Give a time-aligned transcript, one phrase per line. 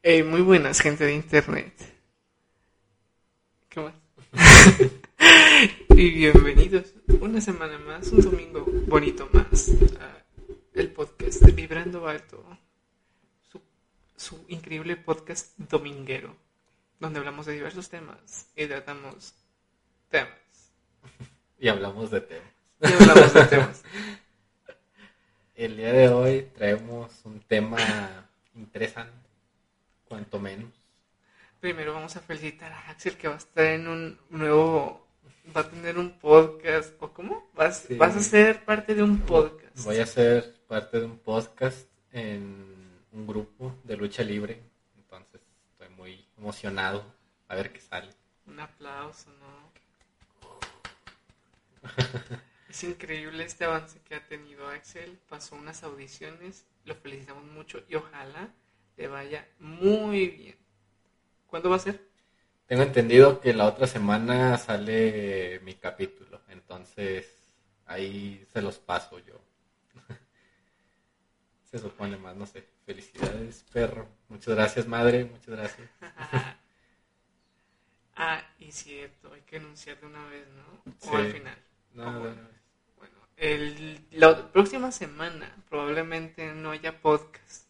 [0.00, 1.74] Hey, muy buenas, gente de internet.
[3.68, 3.94] ¿Qué más?
[5.90, 10.24] y bienvenidos una semana más, un domingo bonito más, a
[10.74, 12.44] el podcast Vibrando Alto,
[13.50, 13.60] su,
[14.16, 16.36] su increíble podcast dominguero,
[17.00, 19.34] donde hablamos de diversos temas y tratamos
[20.10, 20.30] temas.
[21.58, 22.52] Y hablamos de temas.
[22.82, 23.82] Y hablamos de temas.
[25.56, 27.78] El día de hoy traemos un tema
[28.54, 29.27] interesante,
[30.08, 30.70] cuanto menos.
[31.60, 35.06] Primero vamos a felicitar a Axel que va a estar en un nuevo,
[35.56, 37.50] va a tener un podcast, ¿o cómo?
[37.54, 37.96] Vas, Sí.
[37.96, 39.84] vas a ser parte de un podcast.
[39.84, 44.62] Voy a ser parte de un podcast en un grupo de lucha libre,
[44.96, 45.40] entonces
[45.72, 47.04] estoy muy emocionado
[47.48, 48.10] a ver qué sale.
[48.46, 49.68] Un aplauso, ¿no?
[52.68, 55.18] es increíble este avance que ha tenido Axel.
[55.28, 58.48] Pasó unas audiciones, lo felicitamos mucho y ojalá
[58.98, 60.56] le vaya muy bien.
[61.46, 62.06] ¿Cuándo va a ser?
[62.66, 67.26] Tengo entendido que la otra semana sale mi capítulo, entonces
[67.86, 69.40] ahí se los paso yo.
[71.70, 72.64] Se supone más, no sé.
[72.86, 74.08] Felicidades, perro.
[74.28, 75.26] Muchas gracias, madre.
[75.26, 75.88] Muchas gracias.
[78.16, 80.92] ah, y cierto, hay que anunciar de una vez, ¿no?
[80.92, 81.14] O Sí.
[81.14, 81.58] al final.
[81.92, 82.20] No, ¿Cómo?
[82.20, 82.48] bueno,
[82.96, 87.67] Bueno, el, la próxima semana probablemente no haya podcast.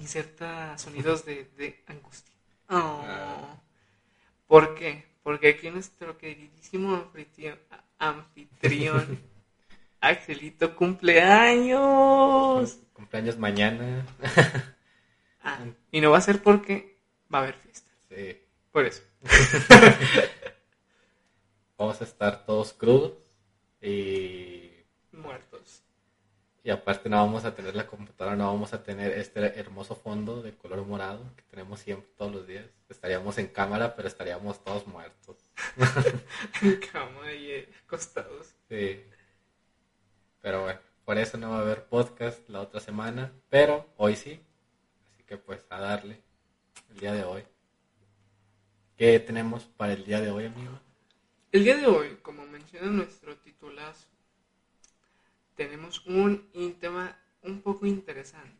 [0.00, 2.32] Inserta sonidos de, de angustia.
[2.68, 3.02] Oh.
[3.04, 3.60] Ah.
[4.46, 5.06] ¿Por qué?
[5.22, 7.58] Porque aquí nuestro queridísimo anfitrión,
[7.98, 9.20] anfitrión
[10.00, 12.78] Axelito cumpleaños.
[12.92, 14.06] cumpleaños mañana.
[15.42, 15.58] Ah,
[15.90, 16.98] y no va a ser porque
[17.32, 17.90] va a haber fiesta.
[18.10, 18.38] Sí.
[18.70, 19.02] Por eso.
[21.78, 23.14] Vamos a estar todos crudos
[23.80, 24.70] y,
[25.12, 25.82] Muertos.
[26.62, 30.42] Y aparte no vamos a tener la computadora, no vamos a tener este hermoso fondo
[30.42, 32.66] de color morado que tenemos siempre todos los días.
[32.88, 35.36] Estaríamos en cámara, pero estaríamos todos muertos.
[36.62, 38.54] En cama y eh, acostados.
[38.68, 39.02] Sí.
[40.42, 44.40] Pero bueno, por eso no va a haber podcast la otra semana, pero hoy sí.
[45.12, 46.20] Así que pues a darle
[46.90, 47.44] el día de hoy.
[48.96, 50.78] ¿Qué tenemos para el día de hoy, amigo?
[51.52, 54.06] El día de hoy, como menciona nuestro titulazo,
[55.60, 56.48] tenemos un
[56.80, 58.56] tema un poco interesante,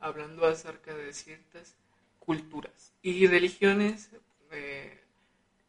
[0.00, 1.76] hablando acerca de ciertas
[2.18, 4.10] culturas y religiones
[4.50, 5.00] eh,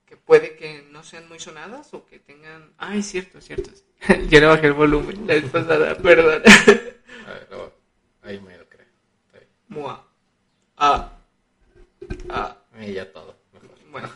[0.07, 2.73] que puede que no sean muy sonadas o que tengan...
[2.79, 3.69] Ay, cierto, cierto.
[4.27, 6.41] ya le bajé el volumen la vez pasada, perdón.
[7.27, 7.73] A ver, lo-
[8.23, 8.87] ahí me lo creo.
[9.67, 10.03] Mua.
[10.77, 11.15] Ah.
[12.29, 12.57] Ah.
[12.81, 13.37] Y ya todo.
[13.53, 13.69] Mejor.
[13.91, 14.09] Bueno,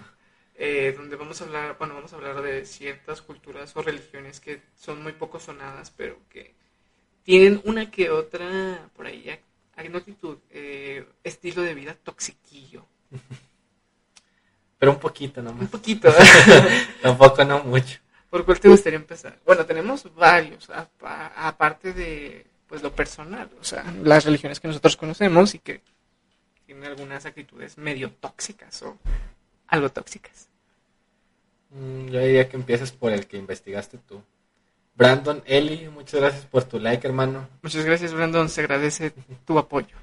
[0.58, 4.62] eh, donde vamos a hablar, bueno, vamos a hablar de ciertas culturas o religiones que
[4.76, 6.54] son muy poco sonadas, pero que
[7.24, 12.86] tienen una que otra, por ahí, ac- actitud, eh, estilo de vida toxiquillo.
[14.80, 15.70] Pero un poquito Un nomás.
[15.70, 16.08] poquito.
[17.02, 18.00] Tampoco no mucho.
[18.30, 19.40] ¿Por cuál te gustaría empezar?
[19.46, 24.98] Bueno, tenemos varios, apa- aparte de pues lo personal, o sea, las religiones que nosotros
[24.98, 25.82] conocemos y que
[26.66, 28.98] tienen algunas actitudes medio tóxicas o
[29.68, 30.48] algo tóxicas.
[31.72, 34.22] Mm, Yo diría que empieces por el que investigaste tú.
[34.96, 37.48] Brandon Eli, muchas gracias por tu like, hermano.
[37.62, 38.50] Muchas gracias, Brandon.
[38.50, 39.14] Se agradece
[39.46, 39.96] tu apoyo.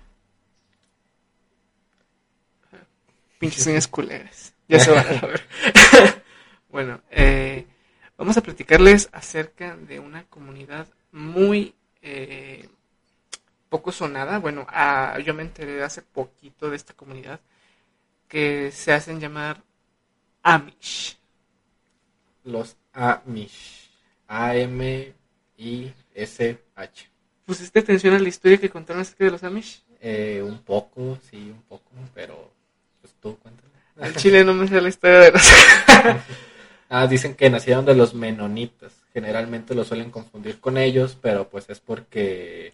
[3.39, 4.55] Pinches uñas culeras.
[4.69, 5.43] Ya se van a ver.
[6.71, 7.67] bueno, eh,
[8.17, 12.69] vamos a platicarles acerca de una comunidad muy eh,
[13.69, 14.39] poco sonada.
[14.39, 17.41] Bueno, ah, yo me enteré hace poquito de esta comunidad
[18.35, 19.63] que se hacen llamar
[20.43, 21.17] Amish.
[22.43, 23.89] Los Amish.
[24.27, 25.15] A-M-I-S-H.
[27.47, 29.85] ¿Pusiste atención a la historia que contaron acerca de los Amish?
[30.01, 32.51] Eh, un poco, sí, un poco, pero
[33.01, 33.71] pues tú cuéntame.
[34.01, 35.43] Al chile no me sé la historia de los...
[36.91, 38.95] Ah, dicen que nacieron de los menonitas.
[39.13, 42.73] Generalmente lo suelen confundir con ellos, pero pues es porque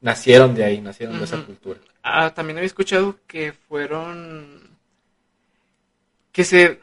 [0.00, 1.80] nacieron de ahí, nacieron de esa cultura.
[2.02, 4.69] Ah, también había escuchado que fueron.
[6.32, 6.80] Que se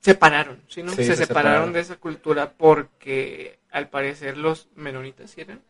[0.00, 0.82] separaron, ¿sí?
[0.82, 0.90] No?
[0.90, 1.72] Sí, se, se separaron, separaron.
[1.72, 5.60] de esa cultura porque al parecer los menonitas ¿sí eran?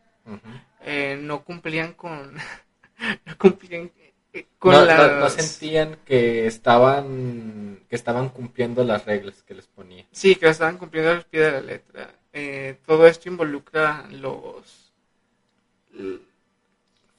[0.83, 2.35] Eh, no cumplían con.
[3.25, 3.91] no cumplían
[4.33, 4.97] eh, con no, las.
[5.11, 10.05] no- no sentían que estaban que estaban cumpliendo las reglas que les ponía.
[10.11, 12.15] Sí, que estaban cumpliendo al pie de la letra.
[12.33, 14.93] Eh, todo esto involucra los.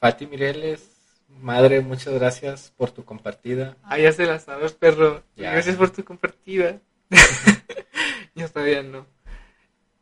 [0.00, 0.91] Fati Mireles,
[1.40, 3.76] madre, muchas gracias por tu compartida.
[3.82, 5.22] Ah, ya se la sabes, perro.
[5.36, 5.52] Ya.
[5.52, 6.80] Gracias por tu compartida.
[8.34, 9.06] Yo todavía no.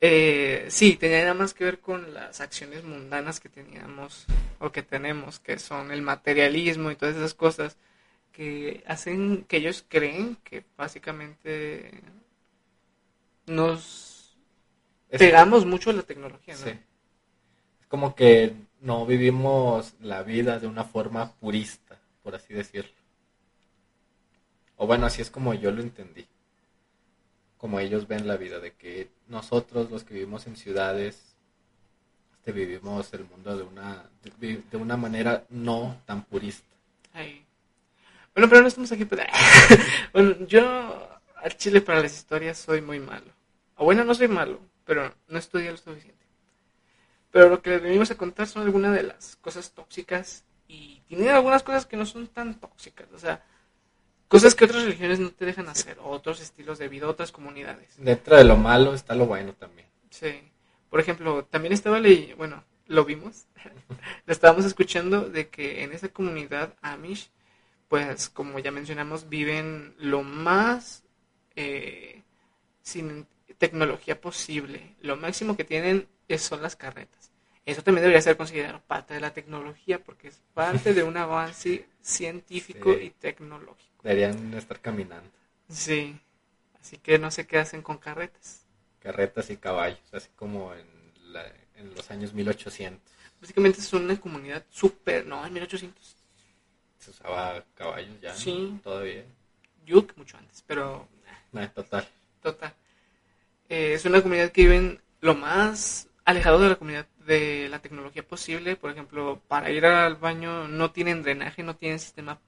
[0.01, 4.27] Eh, sí, tenía nada más que ver con las acciones mundanas que teníamos
[4.59, 7.77] o que tenemos, que son el materialismo y todas esas cosas.
[8.33, 11.91] que hacen, que ellos creen que básicamente
[13.47, 14.39] nos
[15.11, 16.65] pegamos mucho a la tecnología, ¿no?
[16.65, 16.71] Sí.
[16.71, 22.93] Es como que no vivimos la vida de una forma purista, por así decirlo.
[24.77, 26.27] O bueno, así es como yo lo entendí.
[27.59, 31.31] Como ellos ven la vida, de que nosotros los que vivimos en ciudades,
[32.41, 36.67] este, vivimos el mundo de una, de, una manera no tan purista.
[37.13, 37.45] Ahí.
[38.35, 39.31] Bueno, pero no estamos aquí para...
[40.15, 43.31] bueno, yo al chile para las historias soy muy malo.
[43.77, 46.20] O bueno, no soy malo, pero no estudié lo suficiente.
[47.31, 51.29] Pero lo que les venimos a contar son algunas de las cosas tóxicas y tienen
[51.29, 53.09] algunas cosas que no son tan tóxicas.
[53.13, 53.45] O sea,
[54.29, 57.95] cosas que otras religiones no te dejan hacer, o otros estilos de vida, otras comunidades.
[57.99, 59.87] Dentro de lo malo está lo bueno también.
[60.11, 60.43] Sí.
[60.89, 63.47] Por ejemplo, también estaba leyendo, bueno, lo vimos,
[64.27, 67.31] lo estábamos escuchando de que en esa comunidad Amish,
[67.89, 71.05] pues como ya mencionamos, viven lo más
[71.55, 72.23] eh,
[72.83, 73.27] sin
[73.59, 74.97] tecnología posible.
[75.01, 77.20] Lo máximo que tienen es- son las carretas.
[77.71, 81.87] Eso también debería ser considerado parte de la tecnología porque es parte de un avance
[82.03, 83.01] científico Sí.
[83.05, 83.91] y tecnológico.
[84.03, 85.31] Deberían estar caminando.
[85.69, 86.19] Sí.
[86.81, 88.65] Así que no sé qué hacen con carretas.
[89.01, 90.87] Carretas y caballos, así como en,
[91.33, 93.01] la- en los años 1800.
[93.41, 96.17] Básicamente es una comunidad súper, no, en 1800.
[96.99, 98.31] Se usaba caballos ya.
[98.33, 98.37] ¿no?
[98.39, 98.79] Sí.
[98.83, 99.25] Todavía.
[99.87, 101.09] Yo mucho antes, pero
[101.53, 102.07] No, total.
[102.43, 102.75] total.
[103.69, 108.23] Eh, es una comunidad que viven lo más alejado de la comunidad de la tecnología
[108.27, 108.77] posible.
[108.77, 112.39] Por ejemplo, para ir al baño no tienen drenaje, no tienen sistema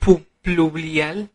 [0.00, 1.28] pu- pluvial.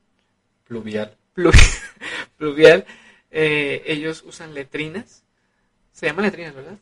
[0.68, 1.16] Pluvial.
[1.36, 1.52] plu-
[2.38, 2.86] pluvial.
[3.30, 5.24] Eh, ellos usan letrinas.
[5.92, 6.78] Se llaman letrinas, ¿verdad?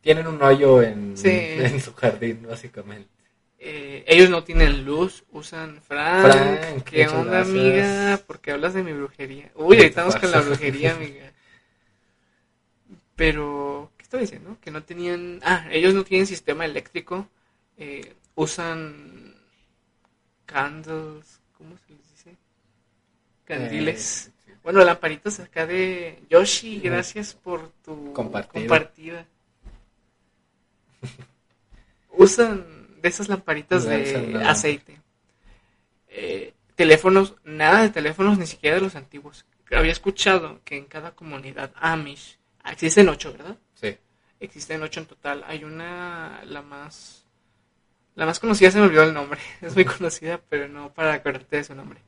[0.00, 1.28] Tienen un hoyo en, Sí.
[1.30, 3.08] en su jardín, básicamente.
[3.58, 6.24] Eh, ellos no tienen luz, usan Frank.
[6.32, 7.48] Frank, ¿Qué onda, gracias.
[7.56, 8.20] amiga?
[8.26, 9.50] Porque hablas de mi brujería.
[9.54, 11.29] Uy, ahí estamos con la brujería, amiga.
[13.20, 14.56] Pero, ¿qué estaba diciendo?
[14.62, 15.40] Que no tenían.
[15.44, 17.28] Ah, ellos no tienen sistema eléctrico.
[17.76, 19.34] eh, usan
[20.46, 21.38] candles.
[21.58, 22.36] ¿Cómo se les dice?
[23.44, 24.28] Candiles.
[24.28, 24.52] Eh, sí.
[24.62, 28.52] Bueno, lamparitas acá de Yoshi, gracias por tu Compartida.
[28.54, 29.26] compartida.
[32.12, 32.66] Usan
[33.02, 34.98] de esas lamparitas de aceite.
[36.08, 39.44] Eh, teléfonos, nada de teléfonos, ni siquiera de los antiguos.
[39.70, 43.56] Había escuchado que en cada comunidad Amish, existen ocho, ¿verdad?
[43.74, 43.96] Sí.
[44.40, 45.44] Existen ocho en total.
[45.46, 47.24] Hay una, la más,
[48.14, 49.40] la más conocida se me olvidó el nombre.
[49.60, 52.00] Es muy conocida, pero no para acordarte de su nombre.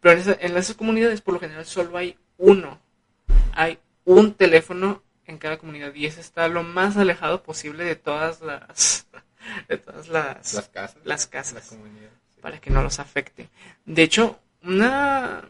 [0.00, 2.80] Pero en, esa- en esas comunidades, por lo general, solo hay uno.
[3.52, 8.40] Hay un teléfono en cada comunidad y ese está lo más alejado posible de todas
[8.40, 9.06] las,
[9.68, 11.00] de todas las, Las casas.
[11.04, 11.76] las La casas sí.
[12.40, 13.48] para que no los afecte.
[13.84, 15.42] De hecho, una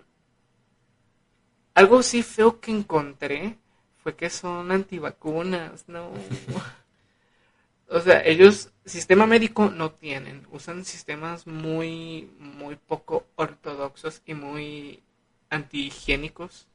[1.74, 3.56] algo sí feo que encontré
[4.02, 6.10] fue que son antivacunas, no.
[7.88, 15.02] o sea, ellos sistema médico no tienen, usan sistemas muy muy poco ortodoxos y muy
[15.50, 16.66] antihigiénicos.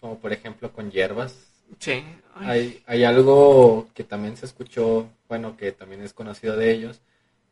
[0.00, 1.50] Como por ejemplo con hierbas.
[1.78, 2.04] Sí.
[2.34, 7.00] ay, Hay, hay algo que también se escuchó, bueno, que también es conocido de ellos,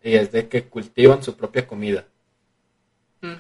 [0.03, 2.07] y es de que cultivan su propia comida.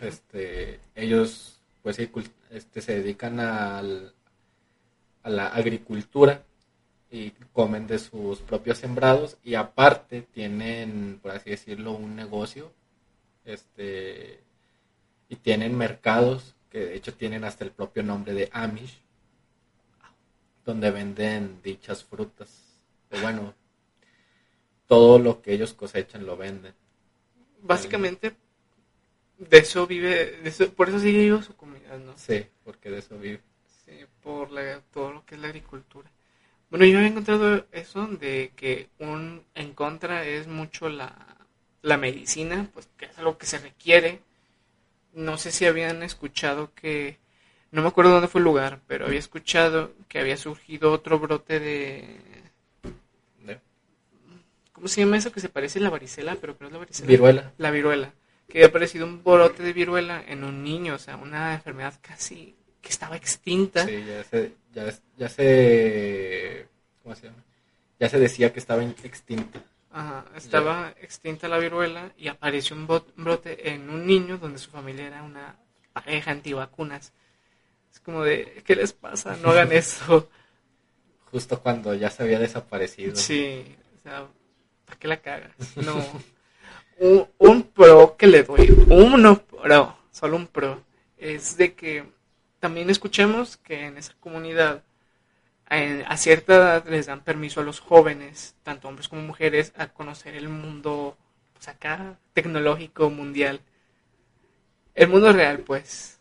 [0.00, 2.08] Este, ellos, pues sí,
[2.50, 4.14] este, se dedican al,
[5.22, 6.42] a la agricultura
[7.10, 12.72] y comen de sus propios sembrados y aparte tienen, por así decirlo, un negocio,
[13.44, 14.40] este,
[15.28, 18.98] y tienen mercados que de hecho tienen hasta el propio nombre de Amish,
[20.64, 22.64] donde venden dichas frutas.
[23.20, 23.54] Bueno,
[24.86, 26.74] todo lo que ellos cosechan lo venden.
[27.62, 28.34] Básicamente
[29.38, 32.16] de eso vive, de eso- por eso sigue vivo su comunidad, ¿no?
[32.16, 33.40] Sí, porque de eso vive.
[33.98, 36.10] Sí, por la- todo lo que es la agricultura.
[36.70, 41.14] Bueno, yo había encontrado eso de que un en contra es mucho la,
[41.82, 44.20] la medicina, pues que es algo que se requiere.
[45.12, 47.18] No sé si habían escuchado que,
[47.72, 51.60] no me acuerdo dónde fue el lugar, pero había escuchado que había surgido otro brote
[51.60, 52.18] de,
[53.44, 53.58] ¿De?
[54.72, 55.32] ¿cómo se llama eso?
[55.32, 57.08] Que se parece a la varicela, pero que no es la varicela.
[57.08, 57.52] Viruela.
[57.58, 58.14] La viruela.
[58.48, 62.56] Que había aparecido un brote de viruela en un niño, o sea, una enfermedad casi
[62.82, 63.86] que estaba extinta.
[63.86, 64.52] Sí, ya se,
[65.16, 66.66] ya, se,
[67.02, 67.42] ¿cómo se llama?
[67.98, 69.60] Ya se decía que estaba in- extinta.
[69.92, 74.70] Ajá, estaba extinta la viruela y apareció un bot- brote en un niño donde su
[74.70, 75.56] familia era una
[75.92, 77.12] pareja antivacunas.
[77.92, 79.36] Es como de, ¿qué les pasa?
[79.36, 80.28] No hagan eso.
[81.30, 83.14] Justo cuando ya se había desaparecido.
[83.16, 84.26] Sí, o sea,
[84.86, 85.52] ¿para qué la cagas?
[85.76, 86.02] No.
[86.98, 90.82] un, un pro que le doy, uno pro, solo un pro,
[91.18, 92.04] es de que
[92.62, 94.84] también escuchemos que en esa comunidad
[95.68, 99.88] eh, a cierta edad les dan permiso a los jóvenes, tanto hombres como mujeres, a
[99.88, 101.18] conocer el mundo
[101.54, 103.62] pues acá tecnológico mundial.
[104.94, 106.20] El mundo real, pues.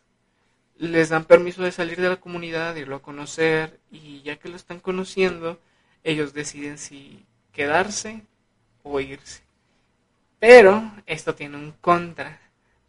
[0.78, 4.56] Les dan permiso de salir de la comunidad, irlo a conocer, y ya que lo
[4.56, 5.60] están conociendo,
[6.04, 8.24] ellos deciden si quedarse
[8.82, 9.44] o irse.
[10.40, 12.42] Pero esto tiene un contra,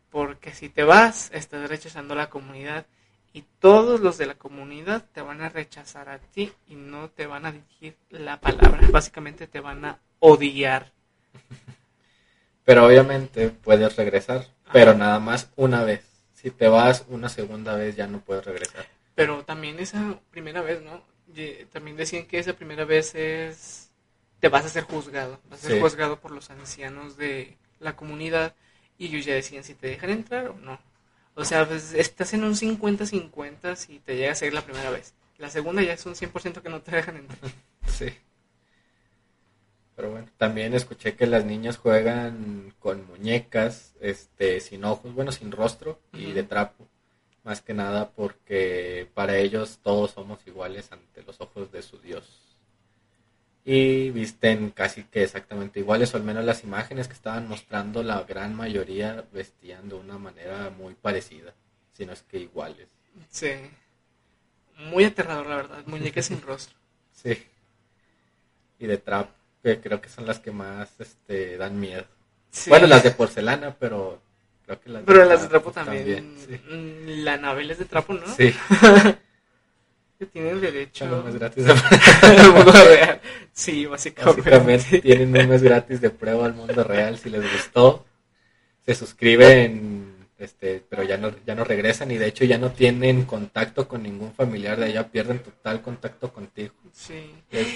[0.08, 2.86] porque si te vas, estás rechazando la comunidad
[3.32, 7.26] y todos los de la comunidad te van a rechazar a ti y no te
[7.26, 8.80] van a dirigir la palabra.
[8.90, 10.92] Básicamente te van a odiar.
[12.64, 16.04] Pero obviamente puedes regresar, pero nada más una vez.
[16.34, 18.86] Si te vas una segunda vez ya no puedes regresar.
[19.14, 21.02] Pero también esa primera vez, ¿no?
[21.72, 23.90] También decían que esa primera vez es...
[24.40, 25.40] Te vas a ser juzgado.
[25.48, 25.80] Vas a ser Sí.
[25.80, 28.54] juzgado por los ancianos de la comunidad
[28.98, 30.78] y ellos ya decían si te dejan entrar o no.
[31.34, 35.14] O sea, pues, estás en un 50-50 si te llegas a ir la primera vez.
[35.38, 37.50] La segunda ya es un 100% que no te dejan entrar.
[37.86, 38.06] Sí.
[39.96, 45.52] Pero bueno, también escuché que las niñas juegan con muñecas, este, sin ojos, bueno, sin
[45.52, 46.88] rostro y de trapo.
[47.44, 52.51] Más que nada porque para ellos todos somos iguales ante los ojos de su Dios.
[53.64, 58.22] Y visten casi que exactamente iguales, o al menos las imágenes que estaban mostrando, la
[58.24, 61.54] gran mayoría vestían de una manera muy parecida,
[61.92, 62.88] si no es que iguales.
[63.30, 63.52] Sí.
[64.78, 65.82] Muy aterrador, la verdad.
[65.86, 66.76] Muñecas sin rostro.
[67.14, 67.40] Sí.
[68.80, 69.30] Y de trapo,
[69.62, 72.04] que creo que son las que más este, dan miedo.
[72.50, 72.68] Sí.
[72.68, 74.20] Bueno, las de porcelana, pero
[74.66, 76.34] creo que las Pero las de trapo también.
[76.36, 76.58] sí.
[76.68, 78.26] Mm, La Anabel es de trapo, ¿no?
[78.34, 78.52] Sí,
[80.22, 81.04] Que tienen derecho.
[81.08, 81.72] son un mes gratis de
[82.22, 83.20] al mundo real.
[83.52, 84.40] Sí, básicamente.
[84.40, 87.18] Básicamente tienen un mes gratis de prueba al mundo real.
[87.18, 88.06] Si les gustó,
[88.86, 93.24] se suscriben, este, pero ya no, ya no regresan y de hecho ya no tienen
[93.24, 96.72] contacto con ningún familiar de allá, pierden total contacto contigo.
[96.92, 97.34] Sí.
[97.50, 97.66] Es-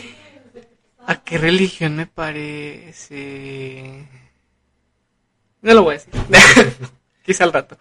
[1.04, 4.06] ¿A qué religión me parece?
[5.62, 6.12] No lo voy a decir.
[7.24, 7.76] Quizá al rato.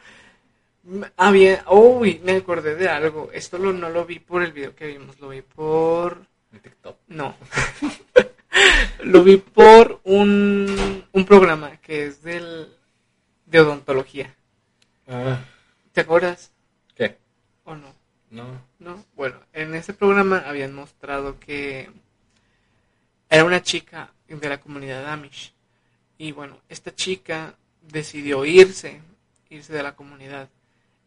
[1.17, 1.59] Ah, bien.
[1.69, 3.29] Uy, me acordé de algo.
[3.33, 6.25] Esto lo, no lo vi por el video que vimos, lo vi por...
[6.61, 6.97] TikTok.
[7.07, 7.35] No.
[9.03, 12.69] lo vi por un, un programa que es del
[13.45, 14.33] de odontología.
[15.07, 15.39] Ah,
[15.91, 16.51] ¿Te acuerdas
[16.95, 17.17] ¿Qué?
[17.63, 17.93] o no?
[18.29, 18.61] No.
[18.79, 19.05] ¿no?
[19.15, 21.89] Bueno, en ese programa habían mostrado que
[23.29, 25.53] era una chica de la comunidad Amish.
[26.17, 29.01] Y bueno, esta chica decidió irse,
[29.49, 30.49] irse de la comunidad.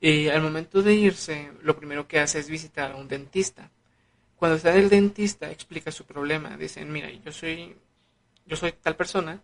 [0.01, 3.71] Y al momento de irse, lo primero que hace es visitar a un dentista.
[4.37, 6.57] Cuando está en el dentista, explica su problema.
[6.57, 7.77] Dicen, mira, yo soy,
[8.47, 9.41] yo soy tal persona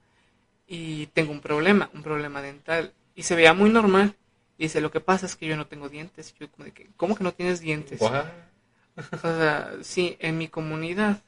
[0.67, 2.93] y tengo un problema, un problema dental.
[3.17, 4.15] Y se veía muy normal.
[4.57, 6.33] Y dice, lo que pasa es que yo no tengo dientes.
[6.37, 8.01] Y yo como de que, ¿cómo que no tienes dientes?
[8.01, 11.21] O sea, sí, en mi comunidad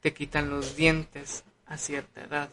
[0.00, 2.48] te quitan los dientes a cierta edad.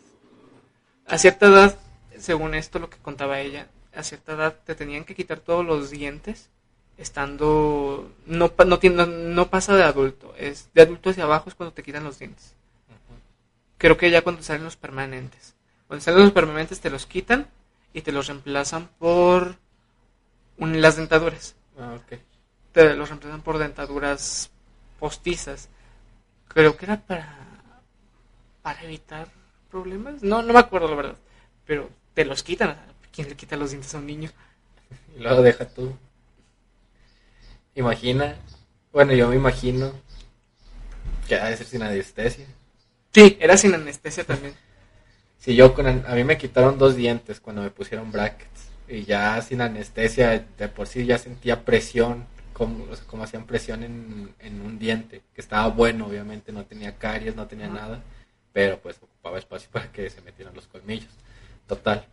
[1.05, 1.77] A cierta edad,
[2.17, 5.89] según esto lo que contaba ella, a cierta edad te tenían que quitar todos los
[5.89, 6.49] dientes
[6.97, 11.73] estando no no, no, no pasa de adulto, es de adulto hacia abajo es cuando
[11.73, 12.53] te quitan los dientes.
[13.77, 15.55] Creo que ya cuando salen los permanentes.
[15.87, 17.47] Cuando salen los permanentes te los quitan
[17.93, 19.55] y te los reemplazan por
[20.57, 22.19] un- las dentaduras Ah, ok.
[22.73, 24.51] te los reemplazan por dentaduras
[24.99, 25.69] postizas.
[26.49, 27.37] Creo que era para
[28.61, 29.29] para evitar
[29.71, 30.21] problemas.
[30.21, 31.15] No, no me acuerdo la verdad.
[31.65, 32.77] Pero te los quitan.
[33.11, 34.31] ¿Quién le quita los dientes a un niño?
[35.15, 35.95] Y luego deja tú.
[37.75, 38.35] Imagina,
[38.91, 39.93] bueno, yo me imagino
[41.27, 42.45] que ha de ser sin anestesia.
[43.13, 44.53] Sí, era sin anestesia también.
[45.37, 49.41] Si yo con a mí me quitaron dos dientes cuando me pusieron brackets y ya
[49.41, 54.33] sin anestesia de por sí ya sentía presión, como, o sea, como hacían presión en,
[54.39, 58.01] en un diente, que estaba bueno, obviamente no tenía caries, no tenía nada,
[58.51, 61.11] pero pues ocupaba espacio para que se metieran los colmillos.
[61.67, 62.05] Total.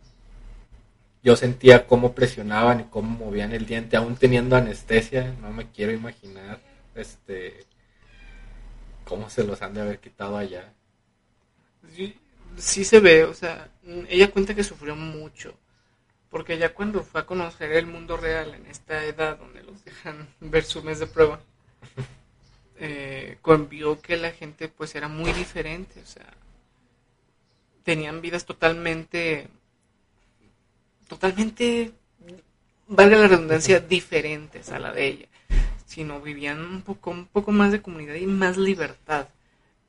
[1.27, 5.91] Yo sentía cómo presionaban y cómo movían el diente, aún teniendo anestesia, no me quiero
[5.91, 6.61] imaginar
[6.95, 7.65] este
[9.03, 10.71] cómo se los han de haber quitado allá.
[11.93, 12.17] Sí,
[12.55, 13.67] sí se ve, o sea,
[14.07, 15.53] ella cuenta que sufrió mucho.
[16.29, 20.29] Porque ya cuando fue a conocer el mundo real en esta edad donde los dejan
[20.39, 21.41] ver su mes de prueba,
[22.79, 23.37] eh,
[23.69, 26.33] vio que la gente pues era muy diferente, o sea,
[27.83, 29.49] tenían vidas totalmente,
[31.07, 31.91] totalmente,
[32.87, 35.27] valga la redundancia, diferentes a la de ella,
[35.85, 39.27] sino vivían un poco, un poco más de comunidad y más libertad.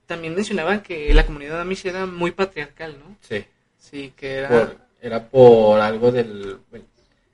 [0.06, 3.16] también mencionaban que la comunidad Amish era muy patriarcal, ¿no?
[3.20, 3.44] Sí.
[3.78, 4.48] Sí, que era...
[4.48, 6.58] Por- era por algo del...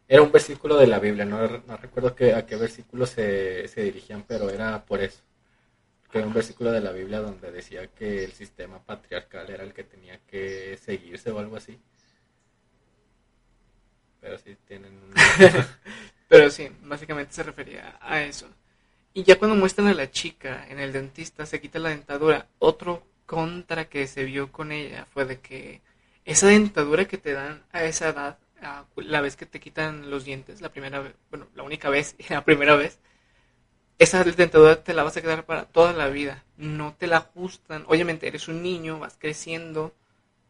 [0.09, 3.83] era un versículo de la Biblia, no, no recuerdo qué- a qué versículo se, se
[3.83, 5.21] dirigían, pero era por eso.
[6.11, 9.73] Que era un versículo de la Biblia donde decía que el sistema patriarcal era el
[9.75, 11.79] que tenía que seguirse o algo así.
[14.25, 14.99] Pero sí tienen.
[16.29, 18.49] Pero sí, básicamente se refería a eso.
[19.13, 22.49] Y ya cuando muestran a la chica en el dentista, se quita la dentadura.
[22.59, 25.83] Otro contra que se vio con ella fue de que
[26.25, 28.39] esa dentadura que te dan a esa edad,
[28.97, 32.47] la vez que te quitan los dientes, la primera vez, bueno, la única vez, la
[32.47, 32.99] primera vez,
[33.99, 36.45] esa dentadura te la vas a quedar para toda la vida.
[36.57, 37.85] No te la ajustan.
[37.89, 39.95] Obviamente eres un niño, vas creciendo,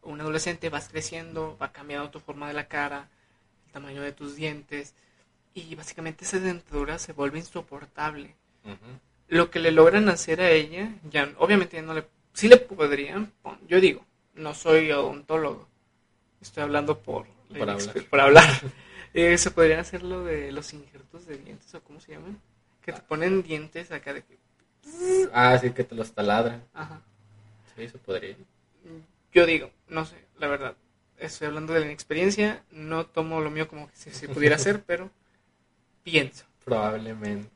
[0.02, 3.08] un adolescente, vas creciendo, va cambiando tu forma de la cara,
[3.74, 4.94] tamaño de tus dientes
[5.52, 8.34] y básicamente esa dentadura se vuelve insoportable.
[9.28, 13.32] Lo que le logran hacer a ella, ya obviamente ya no le, sí le podrían,
[13.68, 14.04] yo digo,
[14.34, 15.66] no soy odontólogo,
[16.40, 18.04] estoy hablando por, la Por hablar.
[18.10, 18.48] por hablar.
[19.16, 22.36] Eh, se podrían hacer lo de los injertos de dientes o cómo se llaman,
[22.82, 24.36] que te ponen dientes acá de que,
[25.32, 26.64] Ah, sí, que te los taladran.
[26.74, 27.00] ajá.
[27.76, 28.34] Sí, eso podría.
[29.32, 30.74] Yo digo, no sé, la verdad,
[31.18, 34.82] estoy hablando de la inexperiencia, no tomo lo mío como que se, se pudiera hacer,
[34.86, 35.10] pero
[36.02, 36.44] pienso.
[36.64, 37.50] Probablemente.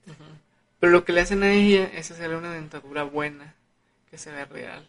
[0.80, 3.54] Pero lo que le hacen a ella es hacerle una dentadura buena,
[4.10, 4.88] que se vea real.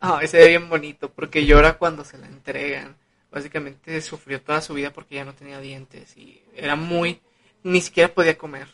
[0.00, 2.96] Ah, se ve bien bonito, porque llora cuando se la entregan.
[3.30, 7.20] Básicamente sufrió toda su vida porque ya no tenía dientes y era muy...
[7.62, 8.68] ni siquiera podía comer.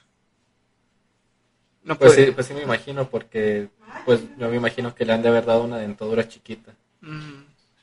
[1.85, 2.27] No Pues podía.
[2.27, 3.69] sí, pues sí me imagino, porque
[4.05, 6.75] pues yo me imagino que le han de haber dado una dentadura chiquita.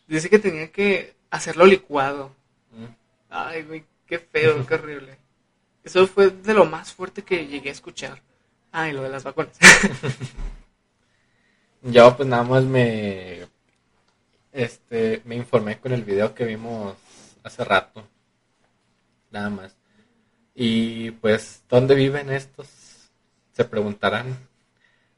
[0.09, 2.35] Dice que tenía que hacerlo licuado.
[2.71, 2.85] Mm.
[3.29, 5.15] Ay, güey, qué feo, qué horrible.
[5.83, 8.19] Eso fue de lo más fuerte que llegué a escuchar.
[8.71, 9.55] Ay, lo de las vacunas.
[11.83, 13.47] Yo pues nada más me
[14.51, 16.97] este me informé con el video que vimos
[17.43, 18.03] hace rato.
[19.31, 19.75] Nada más.
[20.55, 22.67] Y pues ¿dónde viven estos?
[23.53, 24.49] Se preguntarán.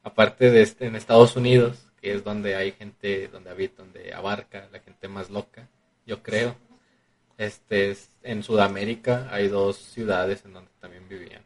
[0.04, 4.68] Aparte de este en Estados Unidos, que es donde hay gente donde habita, donde abarca
[4.72, 5.68] la gente más loca,
[6.04, 6.56] yo creo.
[7.38, 11.42] Este es- en Sudamérica hay dos ciudades en donde también vivían.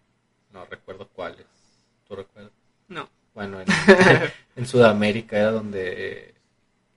[0.53, 1.47] No recuerdo cuáles.
[2.09, 2.53] ¿Tú recuerdas?
[2.89, 3.09] No.
[3.35, 3.67] Bueno, en,
[4.57, 6.35] en Sudamérica era donde,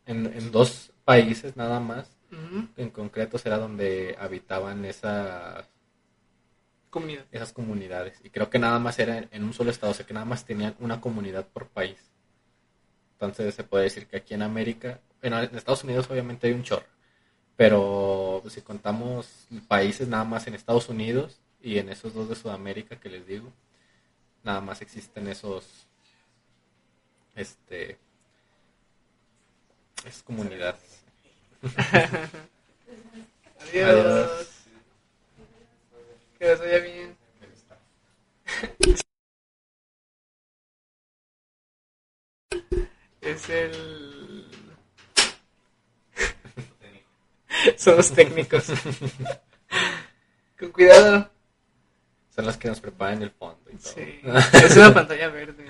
[0.05, 2.09] en, en dos países nada más,
[2.77, 5.67] en concreto era donde habitaban esas,
[6.89, 7.25] Comunidad.
[7.31, 8.19] esas comunidades.
[8.23, 10.25] Y creo que nada más era en, en un solo estado, o sea que nada
[10.25, 12.08] más tenían una comunidad por país.
[13.19, 16.63] Entonces se puede decir que aquí en América, bueno, en Estados Unidos obviamente hay un
[16.63, 16.85] chorro,
[17.57, 19.27] pero si contamos
[19.67, 23.51] países nada más en Estados Unidos y en esos dos de Sudamérica que les digo,
[24.43, 25.65] nada más existen esos,
[27.35, 27.97] este,
[30.05, 31.01] es comunidades.
[33.59, 33.89] Adiós.
[33.89, 34.47] Adiós.
[36.39, 37.17] Que les vaya bien.
[43.21, 44.45] Es el...
[47.77, 48.65] Son los técnicos.
[50.59, 51.29] Con cuidado.
[52.35, 53.93] Son los que nos preparan el fondo y todo.
[53.93, 54.19] Sí.
[54.53, 55.65] Es una pantalla verde.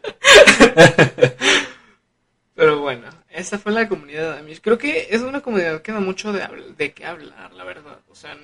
[2.55, 4.62] Pero bueno, esa fue la comunidad de Amish.
[4.62, 7.99] Creo que es una comunidad que da mucho de, de qué hablar, la verdad.
[8.10, 8.36] O sea,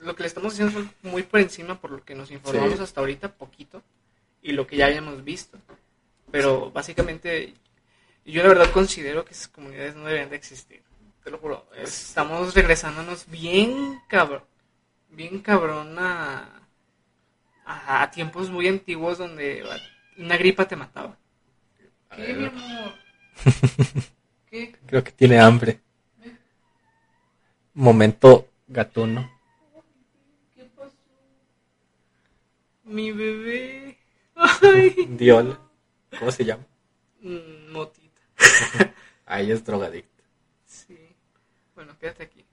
[0.00, 2.82] lo que le estamos diciendo fue muy por encima por lo que nos informamos Sí.
[2.82, 3.82] hasta ahorita, poquito,
[4.42, 5.58] y lo que ya hayamos visto.
[6.30, 7.54] Pero básicamente,
[8.24, 10.82] yo la verdad considero que esas comunidades no deberían de existir.
[11.24, 11.66] Te lo juro.
[11.76, 14.42] Estamos regresándonos bien cabrón,
[15.10, 16.62] bien cabrón a,
[17.64, 19.64] a, a tiempos muy antiguos donde
[20.16, 21.16] una gripa te mataba.
[22.08, 22.94] A ¿Qué, ver, mi amor?
[24.50, 24.74] ¿Qué?
[24.86, 25.80] Creo que tiene hambre.
[27.74, 29.30] Momento gatuno.
[30.54, 30.92] ¿Qué pasó?
[32.84, 33.89] Mi bebé.
[34.40, 35.16] Ay.
[36.18, 36.66] ¿Cómo se llama?
[37.20, 38.22] Mm, Motita.
[39.26, 40.22] Ahí es drogadicta.
[40.66, 40.98] Sí.
[41.74, 42.44] Bueno, quédate aquí.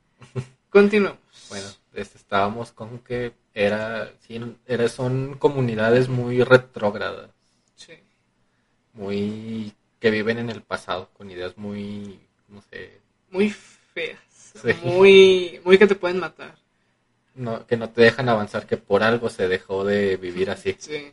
[0.69, 1.19] Continuamos.
[1.49, 7.31] Bueno, este, estábamos con que era, sí, era, son comunidades muy retrógradas,
[7.75, 7.93] Sí.
[8.93, 12.19] muy que viven en el pasado, con ideas muy,
[12.49, 12.99] no sé,
[13.31, 14.19] Muy feas.
[14.61, 14.73] Sí.
[14.83, 16.55] Muy, muy que te pueden matar.
[17.33, 20.75] no, que no te dejan avanzar, que por algo se dejó de vivir así.
[20.79, 21.11] Sí.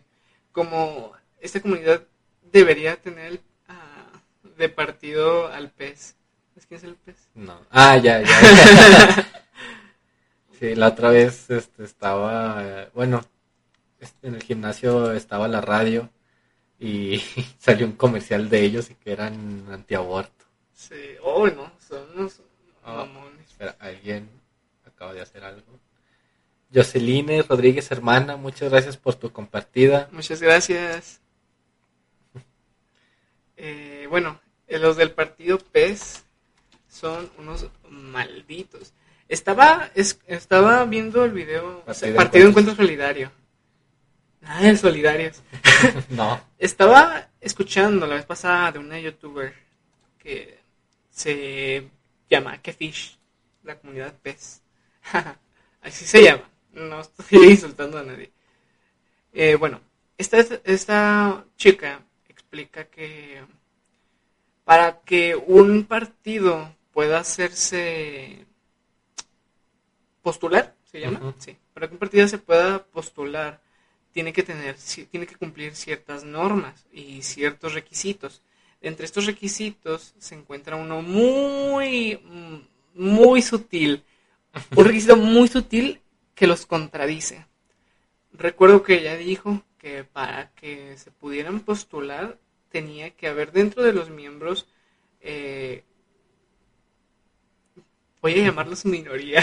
[0.55, 2.05] Como esta comunidad
[2.53, 4.23] debería tener ah,
[4.57, 6.15] de partido al pez.
[6.51, 7.17] ¿Sabes quién es el pez?
[7.35, 7.61] No.
[7.71, 8.29] Ah, ya, ya.
[8.29, 9.43] ya.
[10.59, 13.25] sí, la otra vez este, estaba, bueno,
[14.23, 16.09] en el gimnasio estaba la radio
[16.79, 17.19] y
[17.59, 20.45] salió un comercial de ellos y que eran antiaborto.
[20.73, 22.41] Sí, oh, no, son unos
[22.87, 23.49] Ah, mamones.
[23.49, 24.29] espera, alguien
[24.87, 25.81] acaba de hacer algo.
[26.75, 30.09] Joceline Rodríguez, hermana, muchas gracias por tu compartida.
[30.13, 31.21] Muchas gracias.
[33.57, 36.25] Eh, bueno, eh, los del partido PES
[36.89, 38.93] son unos malditos.
[39.29, 43.33] Estaba, es- estaba viendo el video, o sea, Partido de Encuentro Encuentro Solidario.
[44.41, 45.43] Nada de solidarios.
[46.11, 49.55] no, Estaba escuchando la vez pasada de una youtuber
[50.19, 50.59] que
[51.11, 51.89] se
[52.29, 53.19] llama Kefish,
[53.63, 54.61] la comunidad PES.
[55.83, 56.51] Así se llama.
[56.75, 58.31] No estoy insultando a nadie.
[59.33, 59.81] Eh, bueno,
[60.19, 63.43] esta, esta chica explica que
[64.65, 68.47] para que un partido pueda hacerse
[70.23, 71.35] postular, ¿se llama?
[71.39, 71.57] Sí.
[71.75, 73.61] Para que un partido se pueda postular,
[74.13, 74.77] tiene que tener,
[75.11, 78.41] tiene que cumplir ciertas normas y ciertos requisitos.
[78.81, 82.21] Entre estos requisitos se encuentra uno muy,
[82.95, 84.05] muy sutil.
[84.77, 86.01] Un requisito muy sutil
[86.35, 87.47] que los contradice.
[88.33, 92.39] Recuerdo que ella dijo que para que se pudieran postular
[92.71, 94.67] tenía que haber dentro de los miembros,
[95.21, 95.85] eh,
[98.21, 99.43] voy a llamarlos minoría.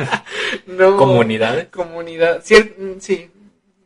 [0.66, 1.68] no, comunidades.
[1.68, 2.42] comunidad.
[2.78, 3.30] Mm, sí,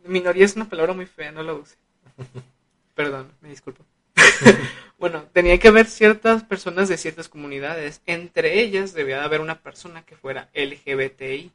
[0.05, 1.77] minoría es una palabra muy fea, no la use.
[2.95, 3.85] Perdón, me disculpo.
[4.99, 8.01] bueno, tenía que haber ciertas personas de ciertas comunidades.
[8.07, 11.51] Entre ellas debía de haber una persona que fuera LGBTI,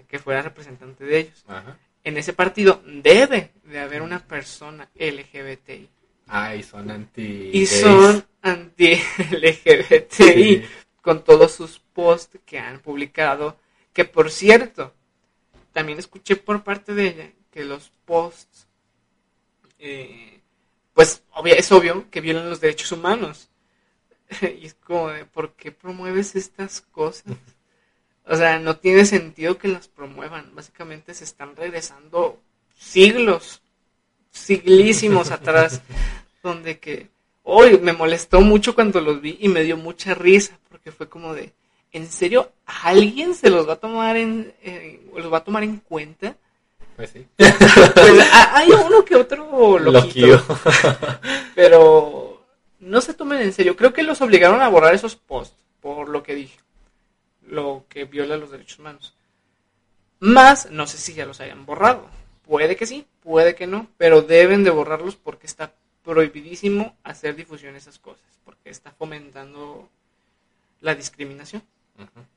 [0.00, 1.44] sea, que fuera representante de ellos.
[1.48, 1.78] Ajá.
[2.02, 5.88] En ese partido debe de haber una persona LGBTI.
[6.28, 7.50] Ay, son anti.
[7.52, 10.64] Y son anti-LGBTI
[11.02, 13.58] con todos sus posts que han publicado.
[13.92, 14.94] Que por cierto,
[15.72, 18.68] también escuché por parte de ella que los posts,
[19.78, 20.40] eh,
[20.94, 23.48] pues obvia- es obvio que violan los derechos humanos.
[24.42, 27.24] y es como, de, ¿por qué promueves estas cosas?
[28.26, 30.54] O sea, no tiene sentido que las promuevan.
[30.54, 32.38] Básicamente se están regresando
[32.78, 33.62] siglos,
[34.30, 35.80] siglísimos atrás,
[36.42, 37.08] donde que
[37.42, 41.34] hoy me molestó mucho cuando los vi y me dio mucha risa, porque fue como
[41.34, 41.52] de,
[41.92, 45.78] ¿en serio alguien se los va a tomar en, eh, los va a tomar en
[45.78, 46.36] cuenta?
[46.96, 47.26] Pues sí.
[47.36, 47.52] Pues
[48.52, 50.44] hay uno que otro loquito,
[51.54, 52.42] pero
[52.78, 53.76] no se tomen en serio.
[53.76, 56.58] Creo que los obligaron a borrar esos posts, por lo que dije,
[57.50, 59.14] lo que viola los derechos humanos.
[60.20, 62.08] Más, no sé si ya los hayan borrado.
[62.42, 67.72] Puede que sí, puede que no, pero deben de borrarlos porque está prohibidísimo hacer difusión
[67.72, 69.88] de esas cosas, porque está fomentando
[70.80, 71.62] la discriminación.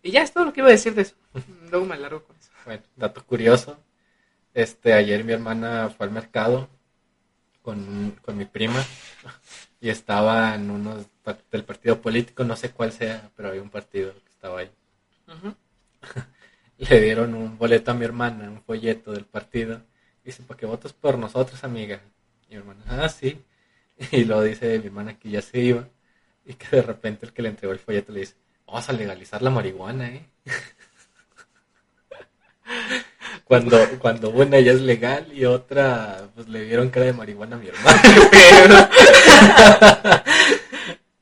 [0.01, 1.15] Y ya es todo lo que iba a decir de eso.
[1.71, 2.49] Luego me alargo con eso.
[2.65, 3.77] Bueno, dato curioso.
[4.53, 6.69] Este, ayer mi hermana fue al mercado
[7.61, 8.85] con, con mi prima
[9.81, 11.07] y estaba en unos
[11.51, 14.69] del partido político, no sé cuál sea, pero había un partido que estaba ahí.
[16.77, 19.81] Le dieron un boleto a mi hermana, un folleto del partido.
[20.23, 22.01] Dice, ¿para qué votas por nosotros, amiga?
[22.47, 23.41] Y mi hermana, ah, sí.
[24.11, 25.87] Y luego dice mi hermana que ya se iba
[26.45, 29.41] y que de repente el que le entregó el folleto le dice, vamos a legalizar
[29.41, 30.25] la marihuana, ¿eh?
[33.45, 37.59] Cuando, cuando una ya es legal y otra, pues le dieron cara de marihuana a
[37.59, 38.91] mi hermana.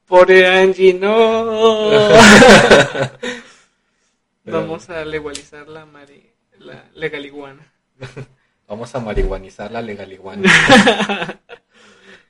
[0.08, 1.90] Pobre Angie, no.
[4.44, 7.72] Vamos a legalizar la, mari, la legaliguana.
[8.68, 10.50] Vamos a marihuanizar la legaliguana.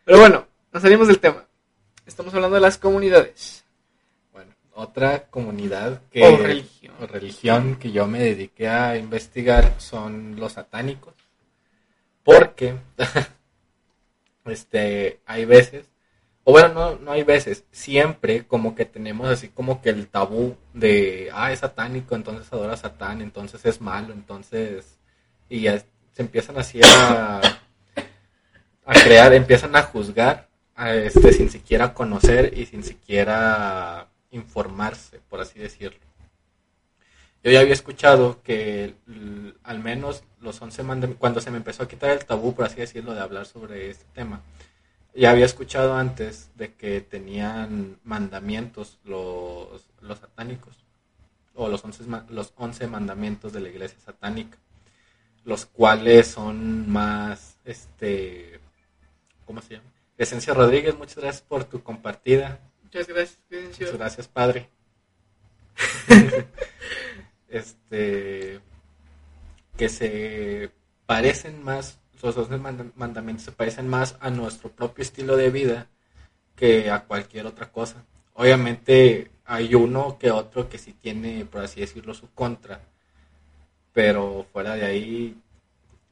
[0.06, 1.45] Pero bueno, nos salimos del tema.
[2.06, 3.63] Estamos hablando de las comunidades.
[4.34, 6.95] Bueno, otra comunidad que, O religión.
[7.00, 11.13] o religión que yo me dediqué a investigar son los satánicos.
[12.24, 12.76] Porque
[14.45, 15.90] este hay veces,
[16.52, 21.30] bueno, no, no hay veces, siempre como que tenemos así como que el tabú de,
[21.34, 24.98] ah, es satánico, entonces adora a Satán, entonces es malo, entonces,
[25.50, 27.42] y ya se empiezan así a,
[28.86, 35.42] a crear, empiezan a juzgar a este sin siquiera conocer y sin siquiera informarse, por
[35.42, 36.00] así decirlo.
[37.44, 38.96] Yo ya había escuchado que
[39.64, 42.76] al menos los 11 mandamientos, cuando se me empezó a quitar el tabú, por así
[42.76, 44.42] decirlo, de hablar sobre este tema,
[45.13, 50.76] ya había escuchado antes de que tenían mandamientos los, los satánicos,
[51.54, 54.58] o los 11, ma- los 11 mandamientos de la iglesia satánica,
[55.43, 58.60] los cuales son más, este,
[59.45, 59.89] ¿cómo se llama?
[60.17, 62.60] Esencia Rodríguez, muchas gracias por tu compartida.
[62.84, 63.39] Muchas gracias.
[63.50, 64.69] Muchas gracias, padre.
[67.50, 68.60] este
[69.78, 70.71] que se
[71.06, 72.50] parecen más, los dos
[72.96, 75.88] mandamientos se parecen más a nuestro propio estilo de vida
[76.56, 78.06] que a cualquier otra cosa.
[78.34, 82.82] Obviamente hay uno que otro que sí tiene, por así decirlo, su contra,
[83.94, 85.42] pero fuera de ahí,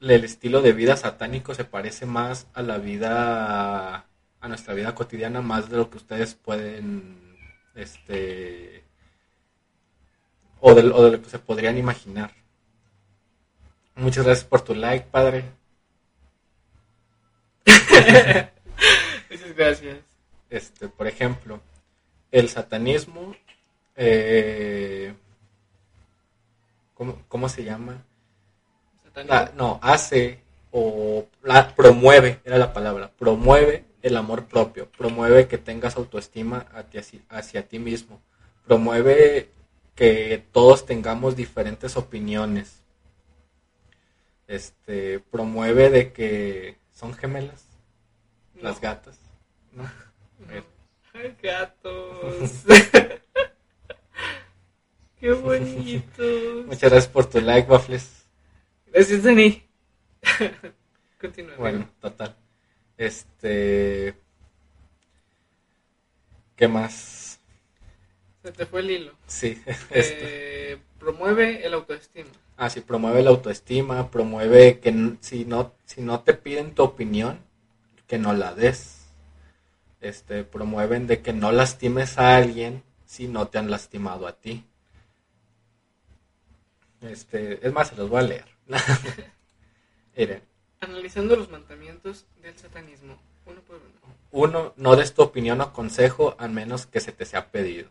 [0.00, 4.06] el estilo de vida satánico se parece más a la vida,
[4.40, 7.36] a nuestra vida cotidiana, más de lo que ustedes pueden,
[7.74, 8.84] este,
[10.60, 12.32] o de, o de lo que se podrían imaginar.
[13.94, 15.59] Muchas gracias por tu like, padre.
[19.30, 19.98] Muchas gracias.
[20.48, 21.60] Este, por ejemplo,
[22.32, 23.34] el satanismo,
[23.96, 25.14] eh,
[26.94, 28.04] ¿cómo, se llama?
[29.56, 35.96] No, hace o la, promueve, era la palabra, promueve el amor propio, promueve que tengas
[35.96, 38.20] autoestima hacia, hacia ti mismo,
[38.64, 39.50] promueve
[39.94, 42.80] que todos tengamos diferentes opiniones,
[44.48, 47.69] este, promueve de que son gemelas
[48.62, 49.18] las gatas,
[49.72, 49.90] ¿no?
[51.42, 52.64] Gatos.
[55.20, 56.66] Qué bonitos.
[56.66, 58.24] Muchas gracias por tu like, Waffles.
[58.86, 59.62] Gracias, Dani.
[61.20, 61.56] Continúa.
[61.56, 62.34] Bueno, total.
[62.96, 64.14] Este.
[66.56, 67.38] ¿Qué más?
[68.42, 69.12] Se te fue el hilo.
[69.26, 69.60] Sí.
[69.90, 72.30] Eh, promueve el autoestima.
[72.56, 77.40] Ah, sí, promueve la autoestima, promueve que si no, si no te piden tu opinión,
[78.10, 79.06] que no la des.
[80.00, 84.66] Este, promueven de que no lastimes a alguien si no te han lastimado a ti.
[87.02, 88.46] Este, es más, se los voy a leer.
[90.16, 90.42] Miren.
[90.80, 94.16] Analizando los mandamientos del satanismo, uno por uno.
[94.32, 97.90] Uno, no des tu opinión o consejo a menos que se te sea pedido.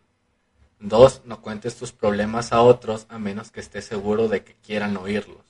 [0.81, 4.97] Dos, no cuentes tus problemas a otros a menos que estés seguro de que quieran
[4.97, 5.48] oírlos.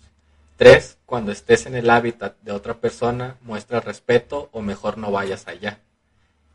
[0.60, 5.48] Tres, cuando estés en el hábitat de otra persona, muestra respeto o mejor no vayas
[5.48, 5.80] allá.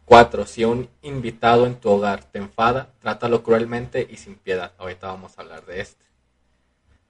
[0.05, 4.73] Cuatro, si un invitado en tu hogar te enfada, trátalo cruelmente y sin piedad.
[4.77, 6.05] Ahorita vamos a hablar de este.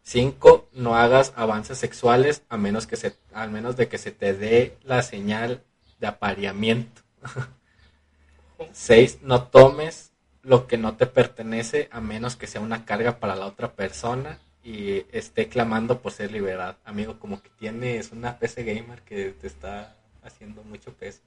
[0.04, 4.32] Cinco, no hagas avances sexuales a menos, que se, al menos de que se te
[4.32, 5.64] dé la señal
[5.98, 7.02] de apareamiento.
[8.72, 13.34] Seis, no tomes lo que no te pertenece a menos que sea una carga para
[13.34, 16.76] la otra persona y esté clamando por ser liberado.
[16.84, 21.20] Amigo, como que tienes una PC gamer que te está haciendo mucho peso.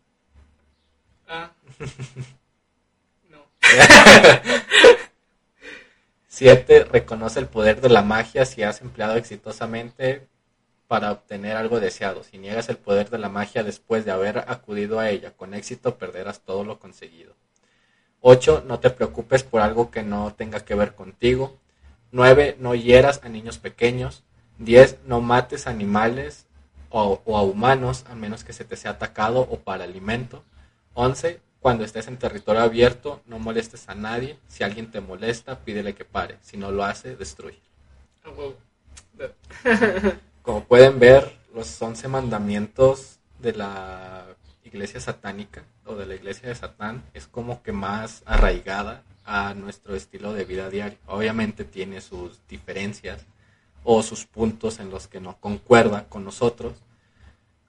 [1.28, 1.52] Ah.
[3.30, 3.44] No.
[6.28, 10.26] Siete, reconoce el poder de la magia si has empleado exitosamente
[10.88, 12.24] para obtener algo deseado.
[12.24, 15.98] Si niegas el poder de la magia después de haber acudido a ella con éxito,
[15.98, 17.36] perderás todo lo conseguido.
[18.22, 18.64] 8.
[18.66, 21.58] No te preocupes por algo que no tenga que ver contigo.
[22.12, 22.58] 9.
[22.60, 24.24] No hieras a niños pequeños.
[24.60, 25.00] 10.
[25.06, 26.46] No mates animales
[26.90, 30.44] o, a humanos a menos que se te sea atacado o para alimento.
[30.94, 31.40] 11.
[31.60, 34.38] Cuando estés en territorio abierto, no molestes a nadie.
[34.48, 36.38] Si alguien te molesta, pídele que pare.
[36.42, 37.60] Si no lo hace, destruye.
[40.42, 44.26] Como pueden ver, los 11 mandamientos de la
[44.64, 49.96] iglesia satánica o de la iglesia de Satán es como que más arraigada a nuestro
[49.96, 50.98] estilo de vida diario.
[51.06, 53.26] Obviamente tiene sus diferencias
[53.84, 56.76] o sus puntos en los que no concuerda con nosotros,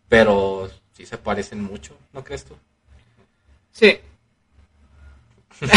[0.08, 2.54] pero sí se parecen mucho, ¿no crees tú?
[3.72, 3.98] Sí.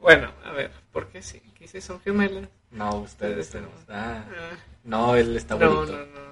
[0.00, 1.40] bueno, a ver, ¿por qué sí?
[1.58, 2.48] ¿Qué son gemelas?
[2.70, 3.74] No, ustedes tenemos.
[3.88, 4.56] Ah, ah.
[4.84, 5.86] no, él está bonito.
[5.86, 6.24] No, no, no.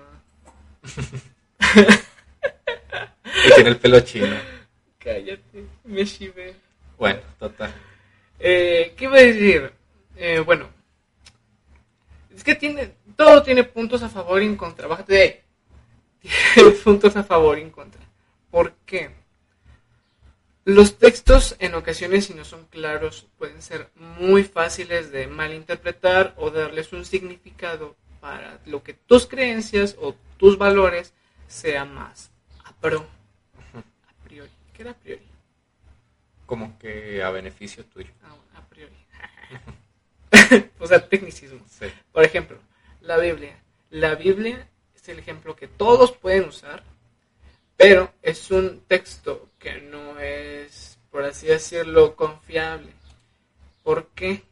[3.49, 4.37] y tiene el pelo chino.
[4.99, 6.55] Cállate, me chive.
[7.03, 7.75] Bueno, total.
[8.38, 9.73] Eh, ¿Qué iba a decir?
[10.15, 10.69] Eh, bueno,
[12.33, 14.87] es que tiene, todo tiene puntos a favor y en contra.
[14.87, 15.41] Bájate de ahí.
[16.55, 18.01] Tiene puntos a favor y en contra.
[18.53, 19.11] ¿Por qué?
[20.65, 26.53] Los textos en ocasiones, si no son claros, pueden ser muy fáciles de malinterpretar o
[26.53, 31.15] darles un significado para lo que tus creencias o tus valores
[31.49, 32.31] sea más
[32.62, 33.05] a pro
[34.73, 35.32] ¿Qué era a priori?
[36.53, 38.11] Como que a beneficio tuyo.
[38.55, 38.93] A priori.
[40.79, 41.61] o sea, tecnicismo.
[42.12, 42.59] Por ejemplo,
[43.01, 43.57] la Biblia.
[43.88, 46.83] La Biblia es el ejemplo que todos pueden usar,
[47.79, 52.93] pero es un texto que no es, por así decirlo, confiable.
[53.83, 54.43] ¿Por qué?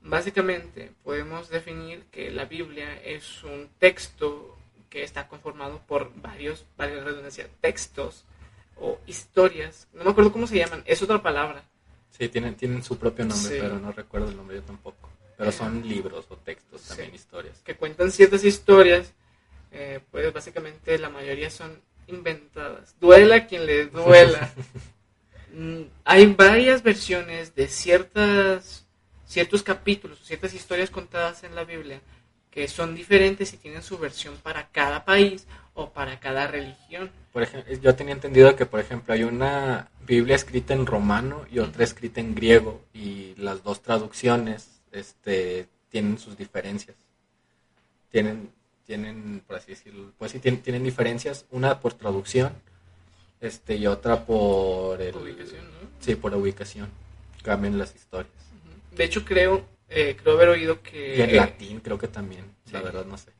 [0.00, 4.56] Básicamente podemos definir que la Biblia es un texto
[4.88, 8.24] que está conformado por varios, varias redundancias, textos
[8.80, 11.62] o historias, no me acuerdo cómo se llaman, es otra palabra.
[12.10, 15.08] Sí, tienen, tienen su propio nombre, pero no recuerdo el nombre yo tampoco.
[15.36, 17.16] Pero son libros o textos también, Sí.
[17.16, 17.58] historias.
[17.64, 19.12] que cuentan ciertas historias,
[19.70, 22.94] eh, pues básicamente la mayoría son inventadas.
[23.00, 24.52] Duela quien le duela.
[25.50, 28.84] Mm, Hay varias versiones de ciertas,
[29.24, 32.02] ciertos capítulos, ciertas historias contadas en la Biblia
[32.50, 35.46] que son diferentes y tienen su versión para cada país
[35.78, 37.10] o para cada religión.
[37.32, 41.60] Por ejemplo, yo tenía entendido que, por ejemplo, hay una Biblia escrita en romano y
[41.60, 46.96] otra escrita en griego y las dos traducciones este, tienen sus diferencias.
[48.10, 48.50] Tienen,
[48.86, 52.52] tienen, por así decirlo, pues sí, tienen, tienen diferencias, una por traducción
[53.40, 55.88] este, y otra por el, Ubicación, ¿no?
[56.00, 56.88] Sí, por la ubicación.
[57.44, 58.32] Cambian las historias.
[58.96, 61.18] De hecho, creo, eh, creo haber oído que...
[61.18, 62.84] Y en latín creo que también, la Sí.
[62.84, 63.30] verdad no sé.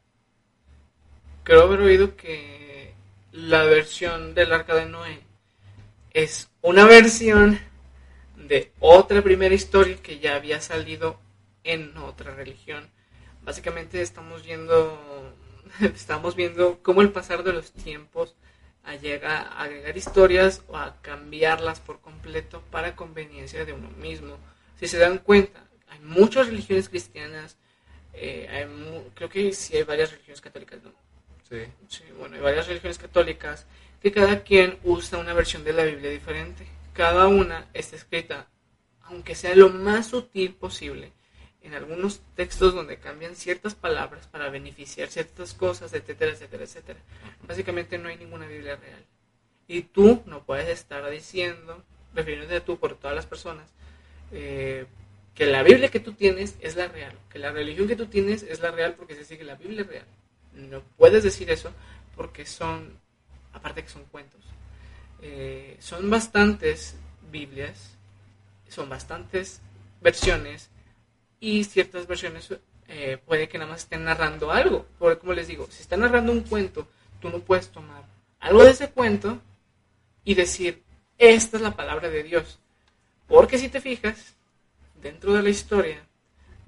[1.49, 2.93] Creo haber oído que
[3.33, 5.21] la versión del Arca de Noé
[6.11, 7.59] es una versión
[8.37, 11.19] de otra primera historia que ya había salido
[11.65, 12.91] en otra religión.
[13.43, 15.35] Básicamente estamos viendo,
[15.81, 18.35] estamos viendo cómo el pasar de los tiempos
[19.01, 24.37] llega a agregar historias o a cambiarlas por completo para conveniencia de uno mismo.
[24.79, 27.57] Si se dan cuenta, hay muchas religiones cristianas,
[28.13, 28.67] eh, hay
[29.15, 31.08] creo que sí hay varias religiones católicas, ¿no?
[31.49, 31.65] Sí.
[31.89, 33.67] Sí, bueno, hay varias religiones católicas
[34.03, 36.67] que cada quien usa una versión de la Biblia diferente.
[36.93, 38.49] Cada una está escrita,
[39.03, 41.13] aunque sea lo más sutil posible,
[41.63, 47.01] en algunos textos donde cambian ciertas palabras para beneficiar ciertas cosas, etcétera, etcétera, etcétera.
[47.47, 49.05] Básicamente no hay ninguna Biblia real.
[49.67, 51.83] Y tú no puedes estar diciendo,
[52.15, 53.71] refiriéndote a tú por todas las personas,
[54.33, 54.87] eh,
[55.35, 58.43] que la Biblia que tú tienes es la real, que la religión que tú tienes
[58.43, 60.07] es la real porque se sigue la Biblia real.
[60.59, 61.73] No puedes decir eso
[62.17, 62.99] porque son,
[63.53, 64.41] aparte que son cuentos,
[65.23, 66.97] eh, son bastantes
[67.31, 67.97] Biblias,
[68.69, 69.61] son bastantes
[70.01, 70.71] versiones
[71.41, 72.49] y ciertas versiones
[72.89, 74.87] eh, puede que nada más estén narrando algo.
[74.99, 76.89] Porque como les digo, si están narrando un cuento,
[77.21, 78.05] tú no puedes tomar
[78.41, 79.41] algo de ese cuento
[80.25, 80.83] y decir,
[81.19, 82.59] esta es la palabra de Dios.
[83.27, 84.35] Porque si te fijas,
[85.03, 86.01] dentro de la historia,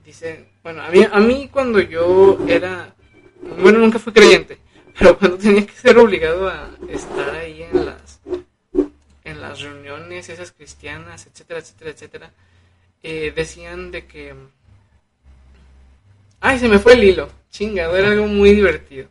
[0.05, 2.95] dice, bueno, a mí, a mí cuando yo era,
[3.61, 4.59] bueno, nunca fui creyente,
[4.99, 8.21] pero cuando tenía que ser obligado a estar ahí en las,
[9.25, 12.31] en las reuniones esas cristianas, etcétera, etcétera, etcétera,
[13.03, 14.35] eh, decían de que,
[16.41, 19.09] ay, se me fue el hilo, chingado, era algo muy divertido.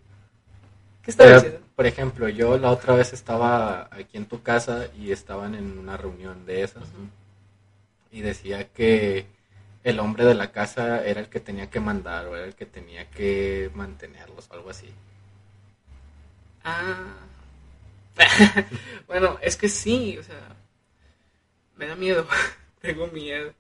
[1.04, 1.68] ¿Qué estaba Pero, diciendo?
[1.76, 5.98] por ejemplo, yo la otra vez estaba aquí en tu casa y estaban en una
[5.98, 6.84] reunión de esas
[8.12, 9.26] y decía que
[9.84, 12.66] el hombre de la casa era el que tenía que mandar o era el que
[12.66, 14.90] tenía que mantenerlos o algo así.
[16.64, 17.16] Ah.
[19.08, 20.56] bueno, es que sí, o sea,
[21.78, 22.28] me da miedo,
[22.82, 23.54] tengo miedo.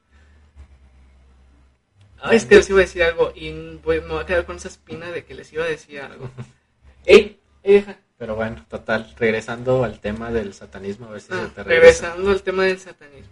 [2.21, 4.57] Ay, es que les iba a decir algo y voy- me voy a quedar con
[4.57, 6.29] esa espina de que les iba a decir algo.
[7.05, 7.39] ¡Ey!
[7.63, 7.97] ey, deja!
[8.17, 11.65] Pero bueno, total, regresando al tema del satanismo, a ver si Ah, se te regresa.
[12.09, 13.31] regresando al tema del satanismo.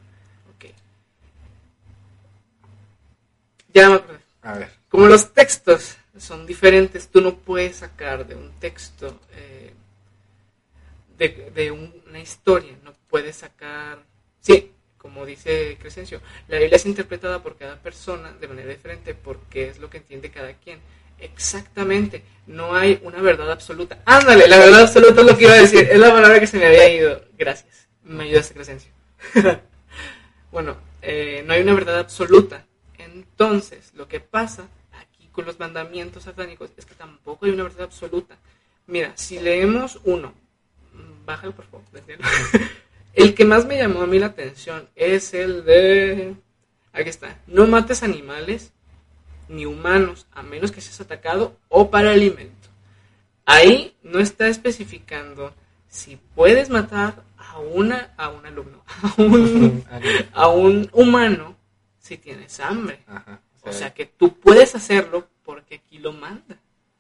[0.56, 0.72] Ok.
[3.78, 4.20] Ya me acordé.
[4.42, 9.74] A ver, Como los textos son diferentes, tú no puedes sacar de un texto, eh,
[11.18, 14.00] de, de un- una historia, no puedes sacar...
[14.40, 19.70] Sí, como dice Crescencio, la Biblia es interpretada por cada persona de manera diferente porque
[19.70, 20.80] es lo que entiende cada quien.
[21.20, 24.00] Exactamente, no hay una verdad absoluta.
[24.06, 26.58] Ándale, la verdad absoluta es lo que iba a decir, es la palabra que se
[26.58, 27.22] me había ido.
[27.38, 28.92] Gracias, me ayudaste Crescencio.
[30.52, 32.67] bueno, eh, no hay una verdad absoluta.
[33.18, 37.86] Entonces, lo que pasa aquí con los mandamientos satánicos es que tampoco hay una verdad
[37.86, 38.38] absoluta.
[38.86, 40.34] Mira, si leemos uno,
[41.26, 41.86] bájalo por favor,
[43.14, 46.36] el que más me llamó a mí la atención es el de...
[46.94, 48.72] Aquí está, no mates animales
[49.50, 52.70] ni humanos a menos que seas atacado o para alimento.
[53.46, 55.54] Ahí no está especificando
[55.88, 59.84] si puedes matar a una a un alumno, a un,
[60.34, 61.57] a un humano
[62.08, 63.04] si tienes hambre.
[63.08, 66.58] Ajá, O sea que tú puedes hacerlo porque aquí lo manda.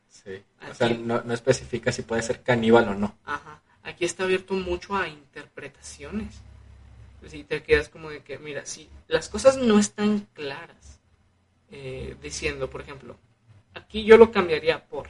[0.10, 0.43] sí.
[0.70, 3.18] O sea, no, no especifica si puede ser caníbal o no.
[3.26, 3.62] Ajá.
[3.84, 6.41] Aquí está abierto mucho a interpretaciones.
[7.26, 10.99] Si te quedas como de que, mira, si las cosas no están claras,
[11.72, 13.18] eh, diciendo, por ejemplo,
[13.74, 15.10] aquí yo lo cambiaría por,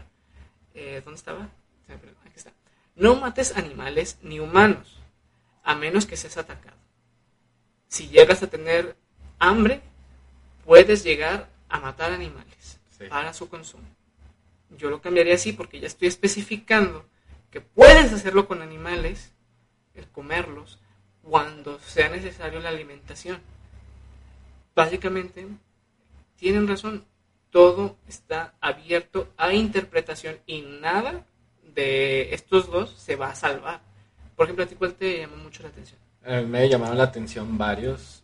[0.74, 1.50] eh, ¿dónde estaba?
[1.89, 2.52] Aquí está.
[2.95, 5.00] No mates animales ni humanos,
[5.64, 6.78] a menos que seas atacado.
[7.88, 8.95] Si llegas a tener
[9.39, 9.82] hambre,
[10.68, 13.05] puedes llegar a matar animales Sí.
[13.09, 13.88] para su consumo.
[14.78, 17.05] Yo lo cambiaría así porque ya estoy especificando
[17.51, 19.32] que puedes hacerlo con animales,
[19.95, 20.80] el comerlos,
[21.24, 23.39] cuando sea necesario la alimentación.
[24.76, 25.47] Básicamente,
[26.36, 27.05] tienen razón,
[27.49, 31.26] todo está abierto a interpretación y nada
[31.63, 33.82] de estos dos se va a salvar.
[34.36, 35.99] Por ejemplo, a ti cuál te llamó mucho la atención.
[36.26, 38.24] Eh, me llamaron la atención varios,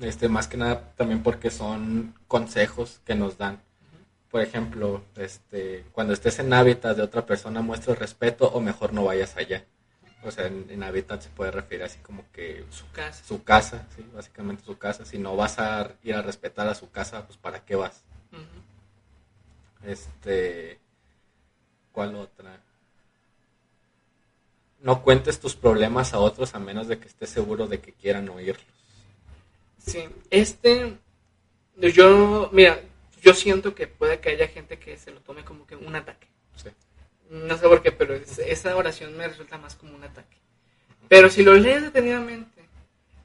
[0.00, 3.60] este, más que nada también porque son consejos que nos dan.
[4.30, 9.04] Por ejemplo, este, cuando estés en hábitat de otra persona, muestra respeto o mejor no
[9.04, 9.64] vayas allá.
[10.22, 13.24] O sea, en, hábitat se puede referir así como que su casa.
[13.24, 15.04] Su casa, sí, básicamente su casa.
[15.04, 18.02] Si no vas a ir a respetar a su casa, pues ¿para qué vas?
[19.82, 20.78] Este,
[21.90, 22.60] ¿cuál otra?
[24.82, 28.28] No cuentes tus problemas a otros a menos de que estés seguro de que quieran
[28.28, 28.79] oírlos.
[29.84, 30.96] Sí, este,
[31.76, 32.80] yo, mira,
[33.22, 36.28] yo siento que puede que haya gente que se lo tome como que un ataque.
[37.30, 40.36] No sé por qué, pero esa oración me resulta más como un ataque.
[41.08, 42.60] Pero si lo lees detenidamente,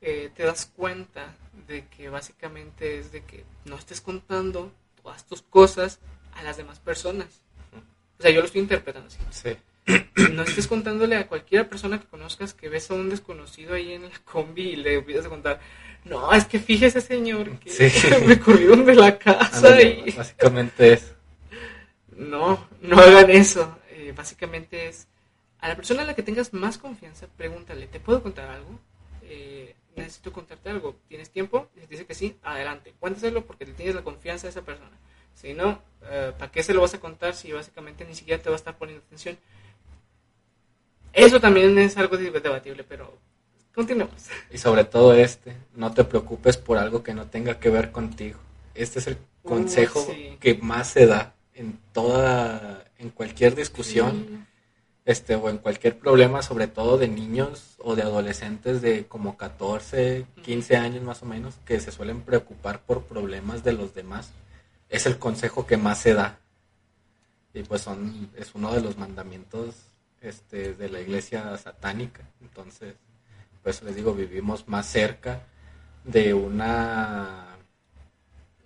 [0.02, 1.36] eh, te das cuenta
[1.68, 6.00] de que básicamente es de que no estés contando todas tus cosas
[6.34, 7.42] a las demás personas.
[8.20, 9.18] O sea, yo lo estoy interpretando así.
[9.32, 9.58] Sí.
[10.34, 14.04] No estés contándole a cualquier persona que conozcas que ves a un desconocido ahí en
[14.04, 15.60] la combi y le empiezas a contar,
[16.06, 17.92] no, es que fíjese señor que
[18.28, 20.12] me corrieron de la casa y...
[20.12, 21.14] Básicamente es.
[22.16, 23.78] No, no hagan eso.
[23.90, 25.08] Eh, básicamente es,
[25.60, 28.80] a la persona a la que tengas más confianza, pregúntale, ¿te puedo contar algo?
[29.24, 30.96] Eh, necesito contarte algo.
[31.08, 31.70] ¿Tienes tiempo?
[31.76, 32.94] Y si dice que sí, adelante.
[33.00, 34.98] Cuéntaselo porque le tienes la confianza a esa persona.
[35.34, 38.50] Si no, eh, ¿para qué se lo vas a contar si básicamente ni siquiera te
[38.50, 39.38] va a estar poniendo atención?
[41.16, 43.18] Eso también es algo debatible, pero
[43.74, 44.28] continuemos.
[44.52, 48.38] Y sobre todo este, no te preocupes por algo que no tenga que ver contigo.
[48.74, 50.06] Este es el uh, consejo
[50.42, 54.46] que más se da en toda, en cualquier discusión,
[55.06, 60.26] este, o en cualquier problema, sobre todo de niños o de adolescentes de como 14,
[60.44, 64.32] 15 años más o menos, que se suelen preocupar por problemas de los demás.
[64.90, 66.40] Es el consejo que más se da.
[67.54, 69.76] Y pues son, es uno de los mandamientos
[70.26, 72.28] este, de la iglesia satánica.
[72.42, 72.96] Entonces,
[73.64, 75.42] pues les digo, vivimos más cerca
[76.04, 77.58] de una...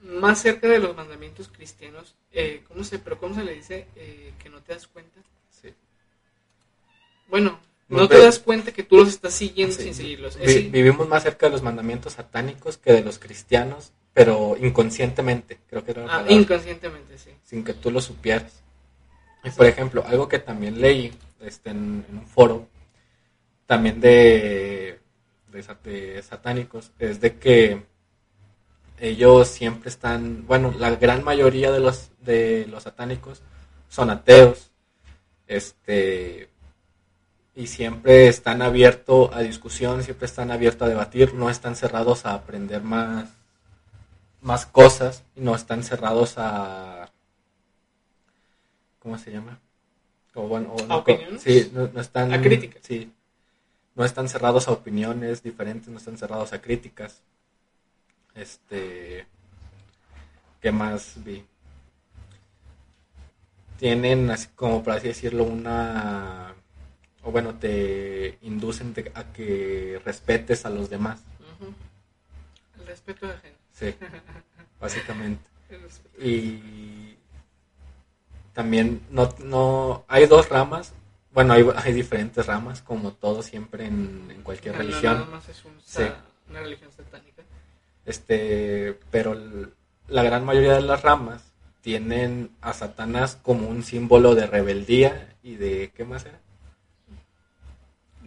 [0.01, 2.15] Más cerca de los mandamientos cristianos.
[2.31, 5.19] Eh, ¿cómo se, pero ¿cómo se le dice eh, que no te das cuenta?
[5.49, 5.73] Sí.
[7.27, 10.37] Bueno, no te das cuenta que tú los estás siguiendo sin seguirlos.
[10.37, 15.91] vivimos más cerca de los mandamientos satánicos que de los cristianos, pero inconscientemente, creo que
[15.91, 17.31] era ah, inconscientemente, sí.
[17.43, 18.61] Sin que tú lo supieras.
[19.43, 22.67] Y por ejemplo, algo que también leí este, en, un foro,
[23.65, 24.99] también de,
[25.51, 27.83] de, satánicos, es de que
[28.99, 33.41] ellos siempre están, bueno, la gran mayoría de los, de los satánicos
[33.87, 34.71] son ateos,
[35.47, 36.49] este,
[37.55, 42.33] y siempre están abiertos a discusión, siempre están abiertos a debatir, no están cerrados a
[42.33, 43.29] aprender más,
[44.41, 47.11] más cosas, no están cerrados a,
[48.99, 49.59] ¿cómo se llama?
[50.33, 51.41] O bueno, ¿A opiniones?
[51.41, 52.33] Sí, no, están...
[52.33, 52.81] A críticas.
[52.83, 53.11] Sí,
[53.95, 57.21] no están cerrados a opiniones diferentes, no están cerrados a críticas.
[58.35, 59.27] Este...
[60.61, 61.45] ¿Qué más vi?
[63.77, 66.53] Tienen, así como por así decirlo, una...
[67.23, 71.21] O bueno, te inducen a que respetes a los demás.
[72.79, 73.59] El respeto de la gente.
[73.73, 73.95] Sí,
[74.79, 75.43] básicamente.
[76.19, 77.17] Y
[78.59, 80.91] también no, no hay dos ramas,
[81.31, 85.29] bueno, hay, hay diferentes ramas, como todo siempre en, cualquier religión.
[85.47, 85.63] es
[86.49, 87.43] una religión satánica.
[88.05, 89.37] Este, pero
[90.09, 95.55] la gran mayoría de las ramas tienen a Satanás como un símbolo de rebeldía y
[95.55, 96.41] de, ¿qué más era?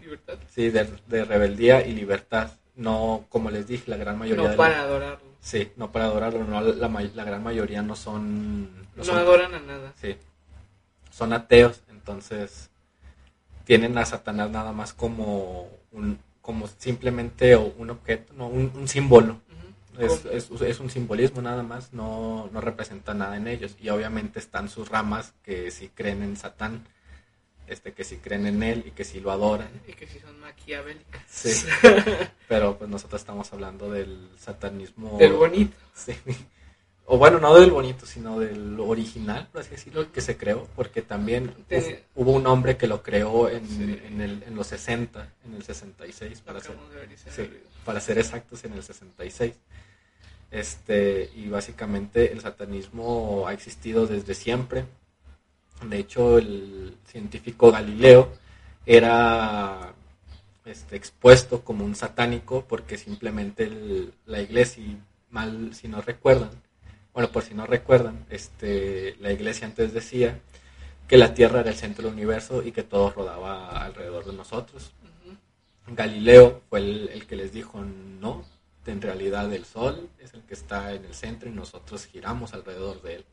[0.01, 0.39] Libertad.
[0.49, 2.53] Sí, de, rebeldía y libertad.
[2.75, 4.49] No, como les dije, la gran mayoría...
[4.49, 5.32] No para adorarlo.
[5.43, 9.93] Sí, no para adorarlo, no, la, la gran mayoría no son no, adoran a nada.
[9.99, 10.15] Sí.
[11.11, 12.69] Son ateos, entonces
[13.65, 19.39] tienen a Satanás nada más como un como simplemente un objeto, no, un, símbolo.
[19.97, 23.77] es, un simbolismo nada más, no, no representa nada en ellos.
[23.81, 26.85] Y obviamente están sus ramas que sí creen en Satán,
[27.73, 29.69] este, que sí creen en él y que sí lo adoran.
[29.87, 31.21] Y que sí son maquiavélicas.
[31.27, 31.65] Sí.
[32.47, 35.17] Pero pues nosotros estamos hablando del satanismo.
[35.17, 35.75] Del bonito.
[35.93, 36.13] Sí
[37.05, 41.01] o bueno, no del bonito, sino del original, por así decirlo, que se creó, porque
[41.01, 41.53] también
[42.15, 43.65] hubo un hombre que lo creó en,
[44.05, 46.77] en, el, en los 60, en el 66, para ser,
[47.83, 49.53] para ser exactos, en el 66.
[50.51, 54.85] Este, y básicamente el satanismo ha existido desde siempre.
[55.89, 58.31] De hecho, el científico Galileo
[58.85, 59.93] era
[60.65, 63.69] este, expuesto como un satánico porque simplemente
[64.25, 64.83] la iglesia,
[65.29, 66.51] mal si no recuerdan,
[67.13, 70.39] Bueno, por si no recuerdan, este, la iglesia antes decía
[71.07, 74.93] que la Tierra era el centro del universo y que todo rodaba alrededor de nosotros.
[75.87, 78.43] Galileo fue el, que les dijo no,
[78.85, 83.01] en realidad el Sol es el que está en el centro y nosotros giramos alrededor
[83.01, 83.25] de él.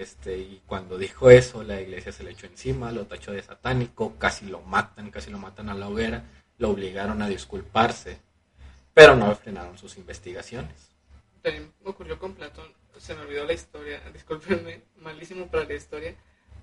[0.00, 4.14] Este, y cuando dijo eso, la iglesia se le echó encima, lo tachó de satánico,
[4.16, 6.24] casi lo matan, casi lo matan a la hoguera,
[6.56, 8.18] lo obligaron a disculparse,
[8.94, 10.88] pero no frenaron sus investigaciones.
[11.42, 16.14] También ocurrió con Platón, se me olvidó la historia, discúlpenme, malísimo para la historia,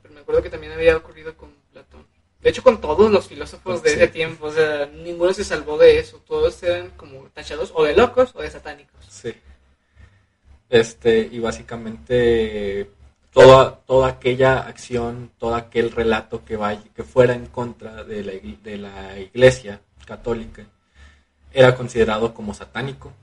[0.02, 2.08] pero me acuerdo que también había ocurrido con Platón.
[2.42, 6.00] De hecho, con todos los filósofos de ese tiempo, o sea, ninguno se salvó de
[6.00, 6.24] eso.
[6.26, 9.06] Todos eran como tachados o de locos o de satánicos.
[9.08, 9.36] Sí.
[10.70, 12.97] Este, y básicamente
[13.38, 18.32] toda, toda aquella acción, todo aquel relato que, vaya, que fuera en contra de la,
[18.64, 20.66] de la iglesia católica
[21.54, 23.14] era considerado como satánico.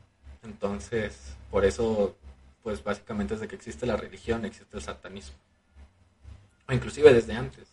[0.44, 2.16] Entonces, por eso,
[2.62, 5.36] pues básicamente desde que existe la religión existe el satanismo.
[6.68, 7.66] O inclusive desde antes.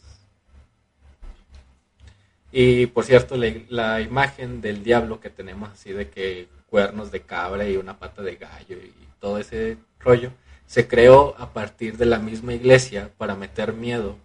[2.51, 7.69] Y por cierto, la, imagen del diablo que tenemos así de que cuernos de cabra
[7.69, 10.31] y una pata de gallo y todo ese rollo,
[10.71, 14.15] se creó a partir de la misma iglesia para meter miedo.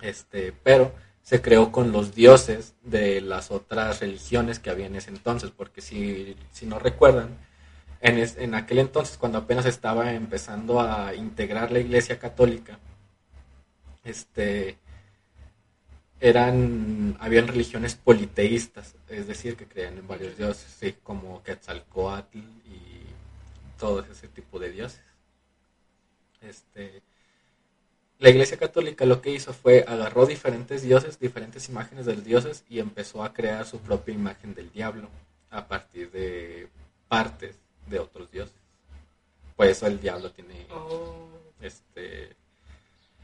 [0.00, 5.10] Este, pero se creó con los dioses de las otras religiones que había en ese
[5.10, 7.36] entonces, porque si, si no recuerdan,
[8.00, 12.78] en, en aquel entonces, cuando apenas estaba empezando a integrar la iglesia católica,
[14.04, 14.78] este,
[16.20, 23.02] eran, habían religiones politeístas, es decir, que creían en varios dioses, como Quetzalcoatl y
[23.76, 25.07] todo ese tipo de dioses.
[26.40, 27.02] Este,
[28.18, 32.64] la Iglesia Católica lo que hizo fue agarró diferentes dioses, diferentes imágenes de los dioses
[32.68, 35.08] y empezó a crear su propia imagen del diablo
[35.50, 36.68] a partir de
[37.08, 37.56] partes
[37.88, 38.56] de otros dioses.
[39.56, 41.28] Por eso el diablo tiene oh.
[41.60, 42.36] este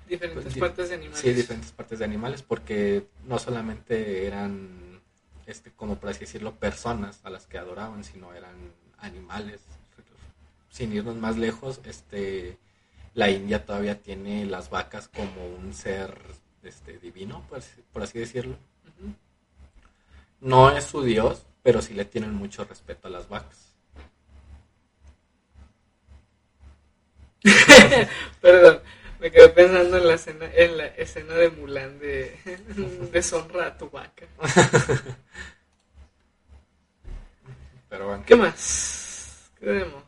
[0.09, 1.21] Diferentes pues, partes de animales.
[1.21, 5.01] Sí, diferentes partes de animales, porque no solamente eran,
[5.47, 8.55] este, como por así decirlo, personas a las que adoraban, sino eran
[8.99, 9.63] animales.
[10.71, 12.59] Sin irnos más lejos, este,
[13.15, 16.17] la India todavía tiene las vacas como un ser
[16.63, 17.47] este, divino,
[17.93, 18.57] por así, decirlo.
[20.41, 23.75] No es su dios, pero sí le tienen mucho respeto a las vacas.
[28.41, 28.81] Perdón.
[29.25, 32.39] Me quedé pensando en la escena, en la escena de Mulan de
[33.11, 34.27] deshonra a tu vaca.
[37.89, 38.23] Pero bueno.
[38.27, 39.51] ¿Qué más?
[39.59, 40.04] ¿Qué tenemos por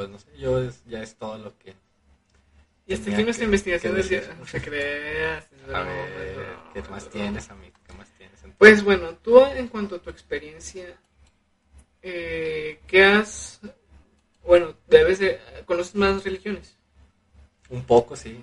[0.00, 1.74] pues no sé, yo ya es todo lo que.
[2.86, 4.34] Y hasta aquí nuestra investigación del día.
[4.38, 5.46] No se creas.
[5.74, 7.76] A ver, ¿qué más tienes, amigo?
[7.86, 8.40] ¿Qué más tienes?
[8.56, 10.96] Pues bueno, tú en cuanto a tu experiencia,
[12.00, 13.60] eh, ¿qué has.
[14.42, 15.38] Bueno, debes de.
[15.66, 16.78] ¿Conoces más religiones?
[17.68, 18.42] Un poco, sí.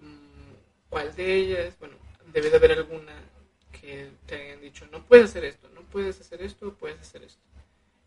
[0.00, 1.78] Mm, ¿Cuál de ellas?
[1.78, 1.96] Bueno,
[2.32, 3.12] debe de haber alguna
[3.70, 7.42] que te hayan dicho, no puedes hacer esto, no puedes hacer esto, puedes hacer esto.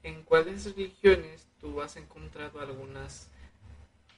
[0.03, 3.27] ¿En cuáles religiones tú has encontrado algunas,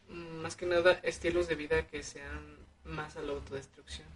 [0.10, 4.08] mm, más que nada, estilos de vida que sean más a la autodestrucción?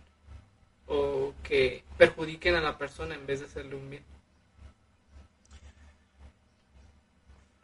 [0.87, 4.03] O que perjudiquen a la persona en vez de hacerle un bien.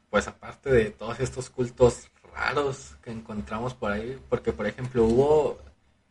[0.09, 5.59] Pues aparte de todos estos cultos raros que encontramos por ahí, porque por ejemplo hubo,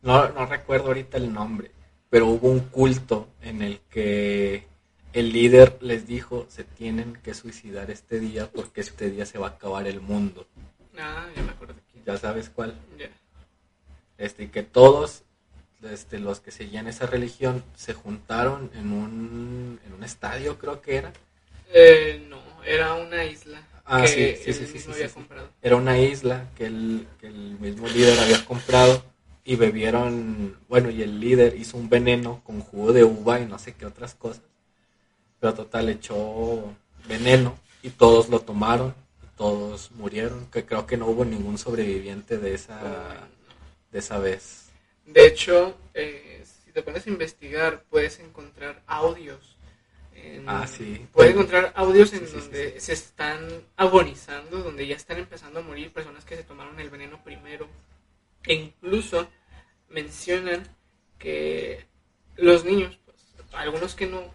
[0.01, 1.71] no, no recuerdo ahorita el nombre,
[2.09, 4.67] pero hubo un culto en el que
[5.13, 9.47] el líder les dijo se tienen que suicidar este día porque este día se va
[9.47, 10.47] a acabar el mundo.
[10.97, 11.75] Ah, ya me acuerdo.
[12.05, 12.75] Ya sabes cuál.
[14.17, 15.23] Este, y que todos
[15.83, 20.95] este, los que seguían esa religión se juntaron en un, en un estadio, creo que
[20.95, 21.13] era.
[21.73, 23.61] Eh, no, era una isla.
[23.85, 24.79] Ah, sí, sí, sí, sí,
[25.61, 29.03] Era una isla que el, que el mismo líder había comprado
[29.43, 33.59] y bebieron, bueno, y el líder hizo un veneno con jugo de uva y no
[33.59, 34.43] sé qué otras cosas.
[35.43, 36.73] Pero total, echó
[37.05, 42.37] veneno y todos lo tomaron y todos murieron, que creo que no hubo ningún sobreviviente
[42.37, 43.27] de esa,
[43.91, 44.69] de esa vez.
[45.05, 49.57] De hecho, eh, si te pones a investigar, puedes encontrar audios
[50.47, 51.05] ah, sí.
[51.11, 56.23] Puede encontrar audios en donde se están agonizando, donde ya están empezando a morir personas
[56.25, 57.67] que se tomaron el veneno primero.
[58.45, 59.27] E incluso
[59.89, 60.63] mencionan
[61.19, 61.85] que
[62.37, 63.17] los niños, pues,
[63.53, 64.31] algunos que no,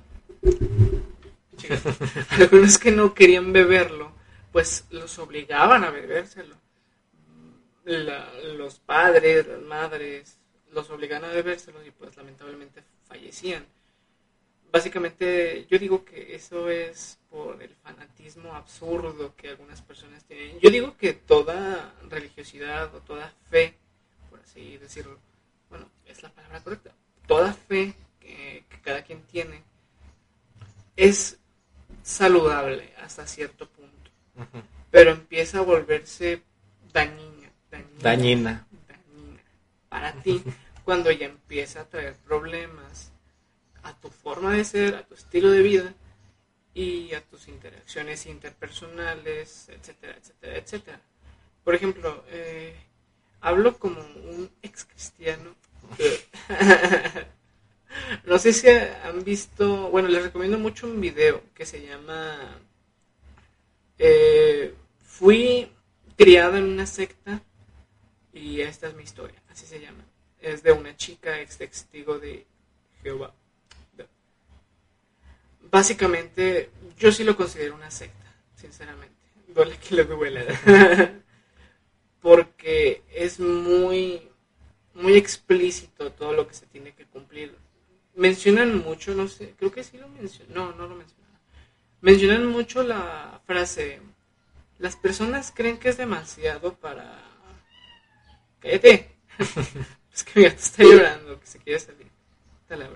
[2.31, 4.13] algunos que no querían beberlo,
[4.53, 6.57] pues los obligaban a bebérselo.
[7.85, 10.39] los padres, las madres,
[10.71, 13.67] los obligaban a bebérselo y pues lamentablemente fallecían
[14.73, 20.59] básicamente yo digo que eso es por el fanatismo absurdo que algunas personas tienen.
[20.61, 23.75] Yo digo que toda religiosidad o toda fe,
[24.31, 25.19] por así decirlo,
[25.71, 26.93] bueno, es la palabra correcta,
[27.27, 29.63] toda fe que, que cada quien tiene
[30.99, 31.39] es
[32.03, 34.11] saludable hasta cierto punto,
[34.91, 36.43] pero empieza a volverse
[36.93, 38.67] dañina, dañina, Dañina.
[38.89, 39.47] dañina
[39.89, 40.43] para ti
[40.85, 43.13] cuando ya empieza a traer problemas
[43.85, 45.95] a tu forma de ser, a tu estilo de vida
[46.75, 51.01] y a tus interacciones interpersonales, etcétera, etcétera, etcétera.
[51.63, 52.75] Por ejemplo, eh,
[53.41, 55.55] hablo como un ex cristiano.
[58.25, 62.59] no sé si han visto, bueno, les recomiendo mucho un video que se llama
[63.99, 65.71] eh, Fui
[66.17, 67.43] criado en una secta
[68.33, 70.05] y esta es mi historia, así se llama.
[70.41, 72.47] Es de una chica ex testigo de
[73.03, 73.35] Jehová.
[75.71, 79.15] Básicamente, yo sí lo considero una secta, sinceramente.
[79.49, 80.45] Duele que le duela.
[82.21, 84.29] Porque es muy,
[84.95, 87.55] muy explícito todo lo que se tiene que cumplir.
[88.19, 90.53] Mencionan mucho, no sé, creo que sí lo mencionan.
[90.53, 91.31] No, no lo mencionan.
[92.01, 94.01] Mencionan mucho la frase,
[94.79, 97.23] las personas creen que es demasiado para...
[98.59, 99.15] Cállate.
[100.13, 102.11] es que mi gato está llorando, que se quiere salir.
[102.69, 102.89] Dale.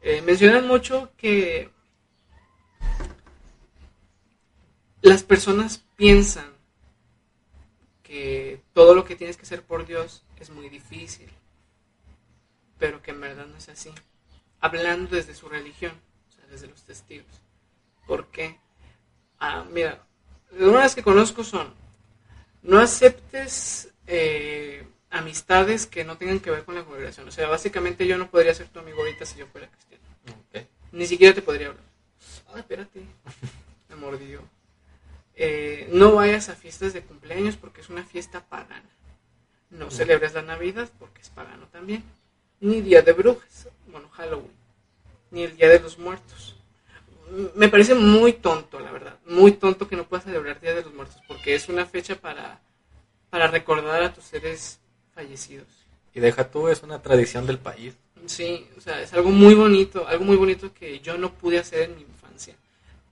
[0.00, 1.70] Eh, mencionan mucho que
[5.02, 6.54] las personas piensan
[8.02, 11.28] que todo lo que tienes que hacer por Dios es muy difícil,
[12.78, 13.92] pero que en verdad no es así.
[14.60, 15.92] Hablando desde su religión,
[16.28, 17.42] o sea, desde los testigos.
[18.06, 18.58] ¿Por qué?
[19.38, 20.04] Ah, mira,
[20.52, 21.72] algunas que conozco son,
[22.62, 27.28] no aceptes eh, amistades que no tengan que ver con la congregación.
[27.28, 30.04] O sea, básicamente yo no podría ser tu amigo ahorita si yo fuera cristiano.
[30.90, 31.84] Ni siquiera te podría hablar.
[32.52, 33.02] Ay, espérate.
[33.88, 34.42] Me mordió.
[35.34, 38.90] Eh, no vayas a fiestas de cumpleaños porque es una fiesta pagana.
[39.70, 42.02] No celebres la Navidad porque es pagano también.
[42.60, 44.52] Ni Día de Brujas, bueno, Halloween.
[45.30, 46.56] Ni el Día de los Muertos.
[47.54, 49.18] Me parece muy tonto, la verdad.
[49.26, 52.60] Muy tonto que no puedas celebrar Día de los Muertos porque es una fecha para,
[53.30, 54.80] para recordar a tus seres
[55.14, 55.66] fallecidos.
[56.14, 57.94] Y deja tú, es una tradición del país.
[58.26, 61.82] Sí, o sea, es algo muy bonito, algo muy bonito que yo no pude hacer
[61.82, 62.54] en mi infancia.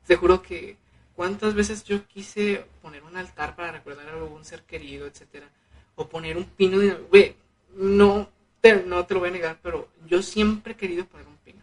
[0.06, 0.76] Te juro que
[1.14, 5.48] cuántas veces yo quise poner un altar para recordar a algún ser querido, etcétera,
[5.94, 7.36] o poner un pino de güey,
[7.74, 8.28] no
[8.74, 11.62] te, no te lo voy a negar, pero yo siempre he querido poner un pino.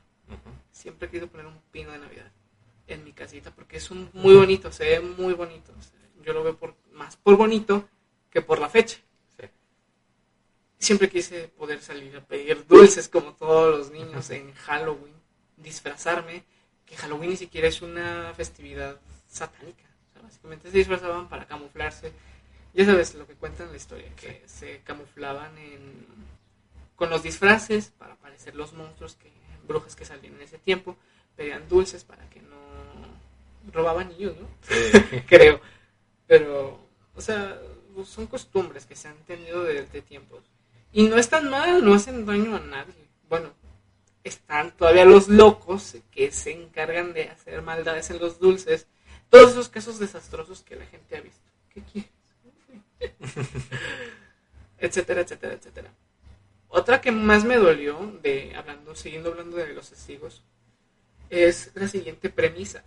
[0.71, 2.31] Siempre he querido poner un pino de Navidad
[2.87, 5.73] en mi casita porque es un muy bonito, se ve muy bonito.
[5.77, 7.87] o sea, yo lo veo por más por bonito
[8.29, 8.97] que por la fecha.
[9.37, 9.45] Sí.
[10.79, 15.15] Siempre quise poder salir a pedir dulces como todos los niños en Halloween,
[15.57, 16.43] disfrazarme,
[16.85, 19.83] que Halloween ni siquiera es una festividad satánica.
[20.09, 22.11] O sea, básicamente se disfrazaban para camuflarse.
[22.73, 26.05] Ya sabes lo que cuentan en la historia, que se camuflaban en,
[26.95, 29.31] con los disfraces para parecer los monstruos, que
[29.67, 30.95] brujas que salían en ese tiempo,
[31.35, 32.57] pedían dulces para que no
[33.71, 34.47] robaban niños, ¿no?
[34.61, 35.21] Sí.
[35.27, 35.59] creo.
[36.27, 36.79] Pero,
[37.15, 37.59] o sea,
[38.05, 40.43] son costumbres que se han tenido desde tiempos.
[40.91, 42.93] Y no están mal, no hacen daño a nadie.
[43.29, 43.51] Bueno,
[44.23, 48.87] están todavía los locos que se encargan de hacer maldades en los dulces.
[49.29, 51.41] Todos esos casos desastrosos que la gente ha visto.
[51.69, 52.11] ¿Qué quieres?
[54.77, 55.91] etcétera, etcétera, etcétera.
[56.75, 60.41] Otra que más me dolió, de hablando, siguiendo hablando de los testigos,
[61.29, 62.83] es la siguiente premisa.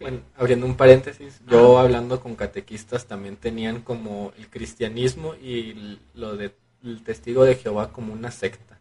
[0.00, 6.36] Bueno, abriendo un paréntesis, yo hablando con catequistas también tenían como el cristianismo y lo
[6.36, 8.78] de el testigo de Jehová como una secta.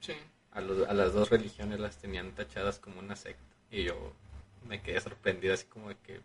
[0.00, 0.14] Sí.
[0.52, 3.42] A, los- a las dos religiones las tenían tachadas como una secta.
[3.70, 4.14] Y yo
[4.66, 6.20] me quedé sorprendido, así como de que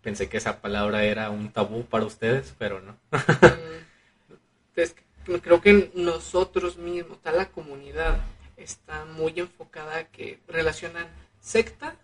[0.00, 2.92] pensé que esa palabra era un tabú para ustedes, pero no.
[3.10, 4.36] Mm,
[4.76, 8.24] es que creo que nosotros mismos, toda la comunidad,
[8.56, 11.06] está muy enfocada a que relacionan
[11.40, 11.96] secta.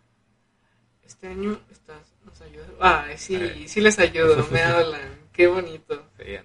[1.05, 2.69] Este año estás, nos ayudas.
[2.81, 5.29] Ah, sí, sí les ayudo, me hablan.
[5.33, 6.09] Qué bonito.
[6.19, 6.37] Sí,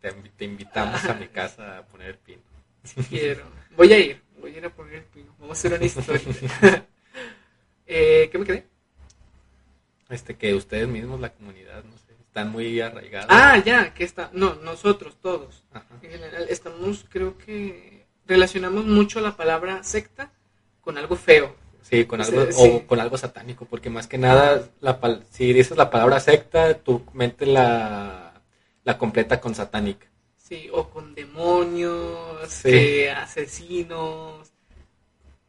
[0.00, 2.42] te, te invitamos a mi casa a poner el pino.
[3.08, 3.44] Quiero.
[3.76, 5.34] Voy a ir, voy a ir a poner el pino.
[5.38, 6.20] Vamos a hacer una historia.
[7.86, 8.66] eh, ¿Qué me quedé?
[10.10, 12.03] Este, que ustedes mismos, la comunidad, no sé,
[12.34, 13.28] están muy arraigados.
[13.30, 14.28] Ah, ya, que está.
[14.32, 15.62] No, nosotros todos.
[15.72, 15.86] Ajá.
[16.02, 20.32] En general, estamos, creo que relacionamos mucho la palabra secta
[20.80, 21.54] con algo feo.
[21.82, 22.54] Sí, con algo, sí.
[22.58, 26.74] o con algo satánico, porque más que nada, la, pal- si dices la palabra secta,
[26.74, 28.42] tu mente la,
[28.82, 30.08] la completa con satánica.
[30.36, 33.06] Sí, o con demonios, Sí.
[33.06, 34.50] asesinos.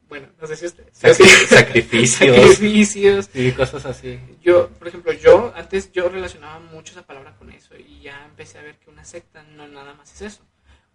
[0.08, 0.66] Bueno, no sé si.
[0.94, 2.36] Sacri- sacrificios.
[2.38, 3.30] Sacrificios.
[3.34, 4.20] Sí, cosas así.
[4.42, 8.60] Yo, por ejemplo, yo antes yo relacionaba mucho esa palabra con eso y ya empecé
[8.60, 10.44] a ver que una secta no nada más es eso.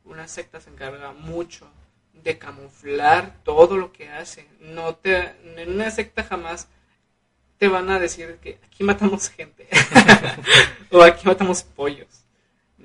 [0.05, 1.69] Una secta se encarga mucho
[2.15, 4.47] de camuflar todo lo que hace.
[4.61, 6.69] No te, en una secta jamás
[7.59, 9.69] te van a decir que aquí matamos gente
[10.91, 12.20] o aquí matamos pollos.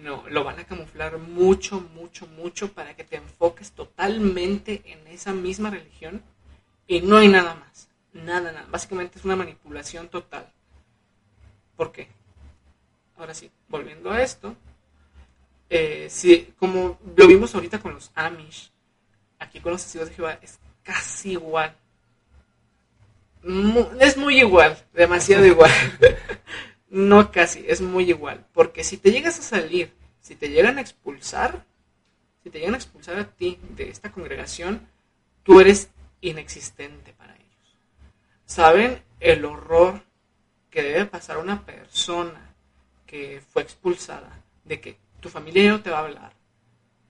[0.05, 5.33] No, lo van a camuflar mucho, mucho, mucho para que te enfoques totalmente en esa
[5.33, 6.21] misma religión
[6.85, 7.89] y no hay nada más.
[8.13, 8.67] Nada, nada.
[8.69, 10.47] Básicamente es una manipulación total.
[11.75, 12.07] ¿Por qué?
[13.17, 14.55] Ahora sí, volviendo a esto,
[15.71, 18.71] eh, sí, como lo vimos ahorita con los Amish,
[19.39, 21.75] aquí con los testigos de Jehová es casi igual.
[23.99, 25.71] Es muy igual, demasiado igual.
[26.95, 28.47] no casi, es muy igual.
[28.53, 29.91] Porque si te llegas a salir,
[30.21, 31.65] si te llegan a expulsar,
[32.41, 34.87] si te llegan a expulsar a ti de esta congregación,
[35.43, 35.89] tú eres
[36.21, 37.77] inexistente para ellos.
[38.45, 40.03] ¿Saben el horror
[40.69, 42.55] que debe pasar una persona
[43.05, 44.41] que fue expulsada?
[44.63, 46.33] De que tu familia ya no te va a hablar.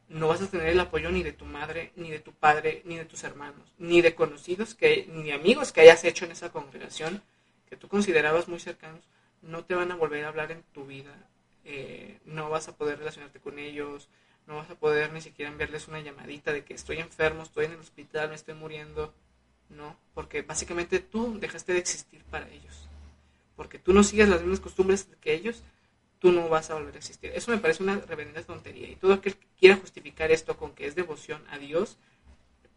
[0.09, 2.97] No vas a tener el apoyo ni de tu madre, ni de tu padre, ni
[2.97, 7.21] de tus hermanos, ni de conocidos, que, ni amigos que hayas hecho en esa congregación
[7.69, 9.03] que tú considerabas muy cercanos.
[9.45, 11.13] No te van a volver a hablar en tu vida.
[11.63, 14.09] Eh, no vas a poder relacionarte con ellos.
[14.47, 17.73] No vas a poder ni siquiera enviarles una llamadita de que estoy enfermo, estoy en
[17.73, 19.13] el hospital, me estoy muriendo.
[19.69, 22.87] No, porque básicamente tú dejaste de existir para ellos.
[23.55, 25.63] Porque tú no sigues las mismas costumbres que ellos,
[26.19, 27.31] tú no vas a volver a existir.
[27.33, 28.89] Eso me parece una reverenda tontería.
[28.89, 31.97] Y todo aquel que quiera justificar esto con que es devoción a Dios,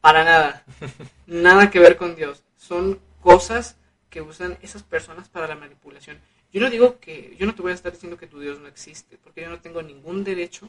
[0.00, 0.64] para nada.
[1.26, 2.42] nada que ver con Dios.
[2.56, 3.76] Son cosas
[4.10, 6.20] que usan esas personas para la manipulación.
[6.50, 8.68] Yo no digo que, yo no te voy a estar diciendo que tu Dios no
[8.68, 10.68] existe, porque yo no tengo ningún derecho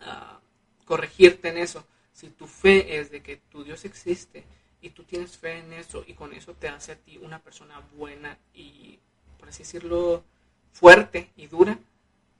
[0.00, 0.40] a
[0.86, 1.84] corregirte en eso.
[2.12, 4.44] Si tu fe es de que tu Dios existe
[4.80, 7.80] y tú tienes fe en eso y con eso te hace a ti una persona
[7.94, 8.98] buena y,
[9.38, 10.24] por así decirlo,
[10.72, 11.78] fuerte y dura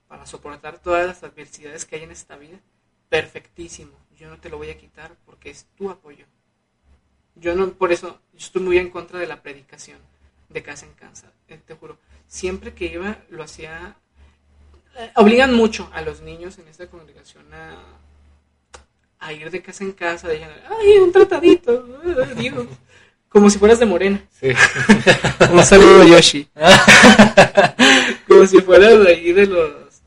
[0.07, 2.59] para soportar todas las adversidades que hay en esta vida,
[3.09, 3.93] perfectísimo.
[4.17, 6.25] Yo no te lo voy a quitar porque es tu apoyo.
[7.35, 9.99] Yo no, por eso, yo estoy muy en contra de la predicación
[10.51, 11.97] de casa en casa, eh, te juro.
[12.27, 13.95] Siempre que iba, lo hacía
[14.97, 17.81] eh, obligan mucho a los niños en esta congregación a,
[19.19, 21.83] a ir de casa en casa, de ay, un tratadito,
[22.37, 22.67] Dios.
[23.29, 24.21] Como si fueras de morena.
[24.29, 24.49] Sí.
[25.53, 26.49] Un saludo, Yoshi.
[28.27, 30.01] Como si fueras de ahí de los,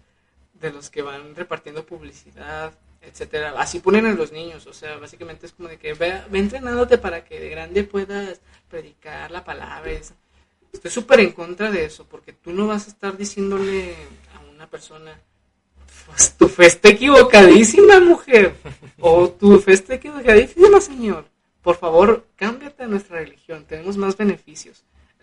[0.60, 3.54] de los que van repartiendo publicidad, etcétera.
[3.56, 6.98] Así ponen a los niños, o sea, básicamente es como de que ve, ve entrenándote
[6.98, 9.90] para que de grande puedas predicar la palabra.
[9.90, 10.14] y eso.
[10.74, 13.94] Estoy súper en contra de eso, porque tú no vas a estar diciéndole
[14.34, 15.18] a una persona,
[16.04, 18.56] pues tu fe está equivocadísima, mujer,
[18.98, 21.26] o tu fe está equivocadísima, señor.
[21.62, 24.82] Por favor, cámbiate a nuestra religión, tenemos más beneficios.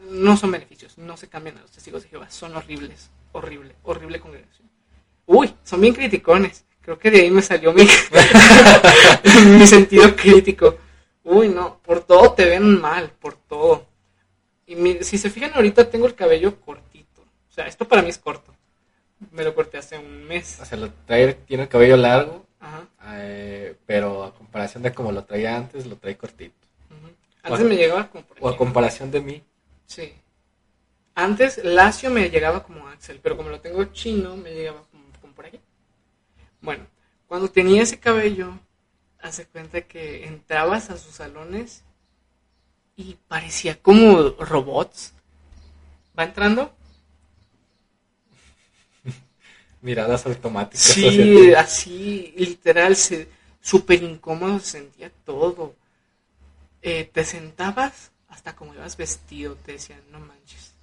[0.10, 4.22] No son beneficios, no se cambian a los testigos de Jehová, son horribles, horrible, horrible
[4.22, 4.70] congregación.
[5.26, 6.64] Uy, son bien criticones.
[6.80, 7.84] Creo que de ahí me salió mi,
[9.60, 10.78] mi sentido crítico.
[11.26, 13.91] Uy, no, por todo te ven mal, por todo.
[14.72, 17.22] Y mi- si se fijan ahorita tengo el cabello cortito.
[17.50, 18.56] O sea, esto para mí es corto.
[19.32, 20.60] Me lo corté hace un mes.
[20.62, 22.88] O sea, lo trae, tiene el cabello largo, Ajá.
[23.16, 26.56] eh, pero a comparación de como lo traía antes, lo trae cortito.
[26.90, 27.14] ujú.
[27.44, 28.58] Antes me llegaba como por O a aquí.
[28.58, 29.44] comparación de mí,
[29.86, 30.14] Sí.
[31.16, 35.34] Antes Lacio me llegaba como Axel, pero como lo tengo chino, me llegaba como, como
[35.34, 35.60] por aquí.
[36.62, 36.88] Bueno,
[37.28, 38.58] cuando tenía ese cabello,
[39.20, 41.84] hace cuenta que entrabas a sus salones
[43.02, 45.14] y parecía como robots.
[46.18, 46.74] ¿Va entrando?
[49.82, 50.82] miradas automáticas.
[50.82, 53.28] Sí, así, literal, se,
[53.62, 55.76] súper incómodo se sentía todo.
[56.82, 60.74] Eh, te sentabas hasta como ibas vestido, te decían, no manches.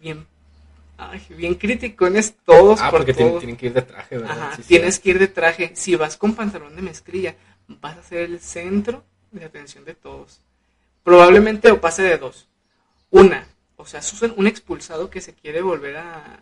[0.00, 0.26] Bien,
[0.96, 3.24] ay, bien criticones todos Ah, por porque todo.
[3.24, 4.38] tienen, tienen que ir de traje, ¿verdad?
[4.40, 4.68] Ajá, Sí, sí.
[4.68, 5.72] tienes que ir de traje.
[5.74, 7.36] Si vas con pantalón de mezclilla,
[7.68, 10.40] vas a ser el centro de atención de todos.
[11.02, 12.48] Probablemente o pase de dos.
[13.10, 13.46] Una,
[13.76, 16.40] o sea, sos un expulsado que se quiere volver a,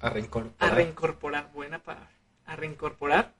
[0.00, 0.74] A a reincorporar.
[0.74, 2.10] reincorporar, buena palabra,
[2.46, 3.32] a reincorporar.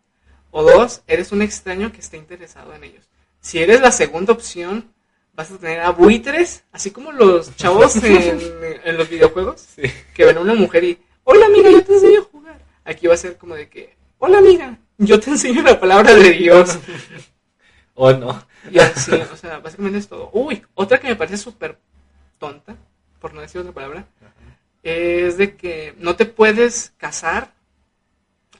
[0.50, 3.08] O dos, eres un extraño que está interesado en ellos.
[3.40, 4.92] Si eres la segunda opción,
[5.34, 8.40] vas a tener a buitres, así como los chavos en,
[8.84, 9.82] en los videojuegos, Sí.
[10.14, 12.60] que ven a una mujer y, hola amiga, yo te enseño a jugar.
[12.84, 16.30] Aquí va a ser como de que, hola amiga, yo te enseño la palabra de
[16.30, 16.78] Dios.
[17.94, 18.46] O no.
[18.70, 20.30] Y así, o sea, básicamente es todo.
[20.32, 21.78] Uy, otra que me parece súper
[22.38, 22.76] tonta,
[23.20, 24.06] por no decir otra palabra,
[24.82, 27.54] es de que no te puedes casar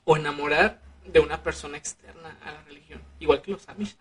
[0.04, 3.96] o enamorar de una persona externa a la religión, igual que los Amish.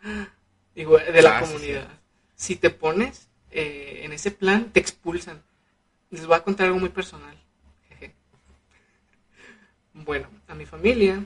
[0.76, 1.88] digo, de la Ah, sí, comunidad.
[2.36, 5.42] Si te pones eh, en ese plan, te expulsan.
[6.12, 7.36] Les voy a contar algo muy personal.
[7.90, 8.14] Jeje.
[9.94, 11.26] Bueno, a mi familia,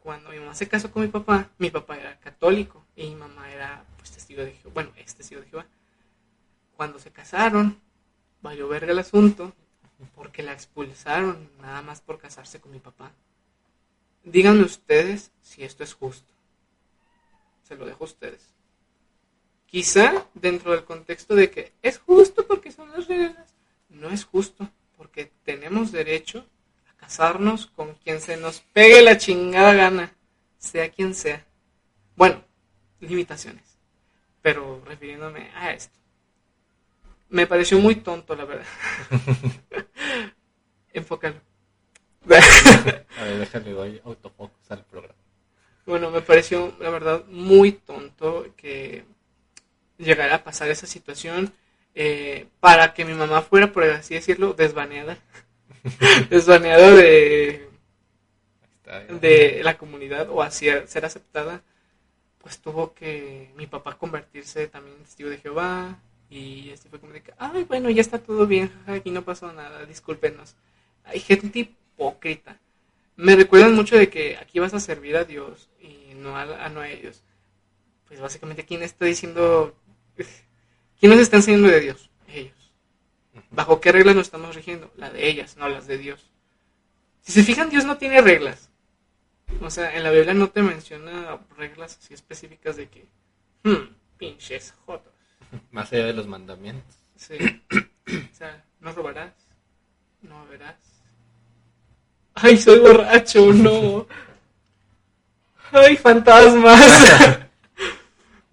[0.00, 3.50] cuando mi mamá se casó con mi papá, mi papá era católico y mi mamá
[3.50, 4.74] era pues testigo de Jehová.
[4.74, 5.66] Bueno, es testigo de Jehová.
[6.76, 7.80] Cuando se casaron,
[8.42, 9.52] valió verga el asunto
[10.14, 13.12] porque la expulsaron nada más por casarse con mi papá.
[14.24, 16.32] Díganme ustedes si esto es justo.
[17.62, 18.52] Se lo dejo a ustedes.
[19.66, 23.54] Quizá dentro del contexto de que es justo porque son las reglas,
[23.88, 26.46] no es justo porque tenemos derecho
[26.90, 30.14] a casarnos con quien se nos pegue la chingada gana,
[30.58, 31.46] sea quien sea.
[32.16, 32.44] Bueno,
[33.02, 33.64] limitaciones,
[34.40, 35.98] pero refiriéndome a esto.
[37.28, 38.66] Me pareció muy tonto, la verdad.
[40.92, 41.40] Enfócalo.
[42.24, 45.14] A ver, déjale, doy autofocus al programa.
[45.86, 49.04] Bueno, me pareció, la verdad, muy tonto que
[49.98, 51.52] llegara a pasar esa situación
[51.94, 55.18] eh, para que mi mamá fuera, por así decirlo, desbaneada.
[56.30, 57.68] desbaneada de,
[59.20, 61.62] de la comunidad o así ser aceptada.
[62.42, 65.98] Pues tuvo que mi papá convertirse también en testigo de Jehová.
[66.28, 69.52] Y este fue como de que, ay, bueno, ya está todo bien, aquí no pasó
[69.52, 70.56] nada, discúlpenos.
[71.04, 72.58] Hay gente hipócrita.
[73.16, 76.68] Me recuerdan mucho de que aquí vas a servir a Dios y no a, a-
[76.70, 77.22] no a ellos.
[78.08, 79.76] Pues básicamente, ¿quién está diciendo?
[80.98, 82.10] ¿Quién nos está enseñando de Dios?
[82.28, 82.72] Ellos.
[83.50, 84.90] ¿Bajo qué reglas nos estamos rigiendo?
[84.96, 86.30] La de ellas, no las de Dios.
[87.20, 88.70] Si se fijan, Dios no tiene reglas.
[89.60, 93.06] O sea, en la Biblia no te menciona reglas así específicas de que,
[93.64, 95.12] hmm, pinches jotos.
[95.70, 96.96] Más allá de los mandamientos.
[97.16, 97.36] Sí.
[97.70, 99.32] O sea, no robarás,
[100.22, 100.76] no beberás.
[102.34, 104.06] Ay, soy borracho, no.
[105.72, 107.40] Ay, fantasmas.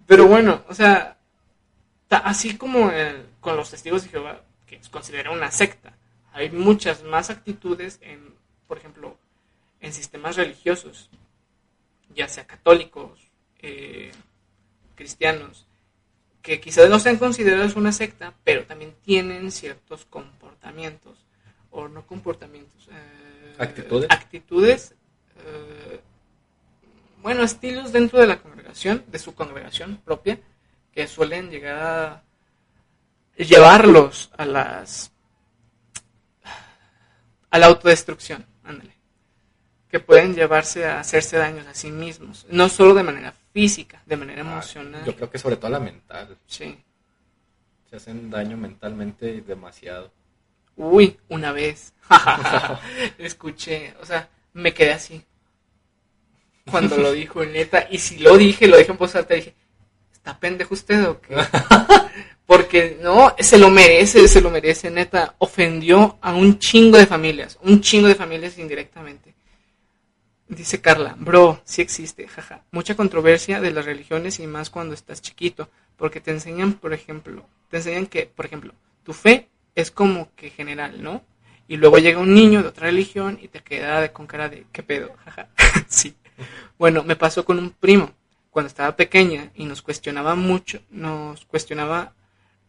[0.06, 1.16] Pero bueno, o sea,
[2.08, 5.94] así como el- con los testigos de Jehová, que es considera una secta,
[6.32, 8.34] hay muchas más actitudes en,
[8.66, 9.16] por ejemplo,
[9.80, 11.10] en sistemas religiosos,
[12.14, 14.12] ya sea católicos, eh,
[14.94, 15.66] cristianos,
[16.42, 21.26] que quizás no sean considerados una secta, pero también tienen ciertos comportamientos,
[21.70, 24.10] o no comportamientos, eh, ¿Actitudes?
[24.10, 24.94] actitudes,
[25.44, 26.00] eh,
[27.22, 30.38] bueno, estilos dentro de la congregación, de su congregación propia,
[30.92, 32.22] que suelen llegar a
[33.36, 35.12] llevarlos a las
[37.50, 38.94] a la autodestrucción, ándale,
[39.90, 44.16] que pueden llevarse a hacerse daños a sí mismos, no solo de manera física, de
[44.16, 45.04] manera Ah, emocional.
[45.04, 46.38] Yo creo que sobre todo la mental.
[46.46, 46.78] Sí.
[47.88, 50.12] Se hacen daño mentalmente demasiado.
[50.76, 51.92] Uy, una vez.
[53.18, 55.24] Escuché, o sea, me quedé así.
[56.70, 57.88] Cuando lo dijo, neta.
[57.90, 59.54] Y si lo dije, lo dije en voz alta, dije,
[60.12, 61.36] ¿está pendejo usted o qué?
[62.46, 65.34] Porque no, se lo merece, se lo merece, neta.
[65.38, 69.34] Ofendió a un chingo de familias, un chingo de familias indirectamente.
[70.50, 72.64] Dice Carla, bro, sí existe, jaja.
[72.72, 77.46] Mucha controversia de las religiones y más cuando estás chiquito, porque te enseñan, por ejemplo,
[77.68, 78.74] te enseñan que, por ejemplo,
[79.04, 81.22] tu fe es como que general, ¿no?
[81.68, 84.82] Y luego llega un niño de otra religión y te queda con cara de, ¿qué
[84.82, 85.14] pedo?
[85.24, 85.50] Jaja.
[85.88, 86.16] sí.
[86.76, 88.10] Bueno, me pasó con un primo
[88.50, 92.12] cuando estaba pequeña y nos cuestionaba mucho, nos cuestionaba,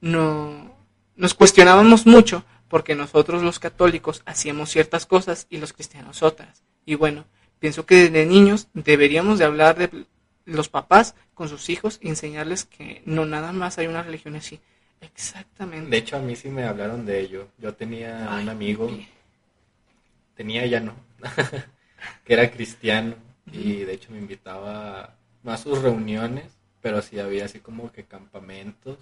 [0.02, 0.72] no,
[1.16, 6.62] nos cuestionábamos mucho porque nosotros los católicos hacíamos ciertas cosas y los cristianos otras.
[6.86, 7.26] Y bueno,
[7.62, 10.06] pienso que desde niños deberíamos de hablar de
[10.46, 14.60] los papás con sus hijos y enseñarles que no nada más hay una religión así.
[15.00, 15.90] Exactamente.
[15.90, 17.48] De hecho, a mí sí me hablaron de ello.
[17.60, 18.90] Yo tenía Ay, un amigo,
[20.36, 20.96] tenía ya no,
[22.26, 23.16] que era cristiano
[23.52, 26.46] y de hecho me invitaba no a sus reuniones,
[26.82, 28.98] pero sí había así como que campamentos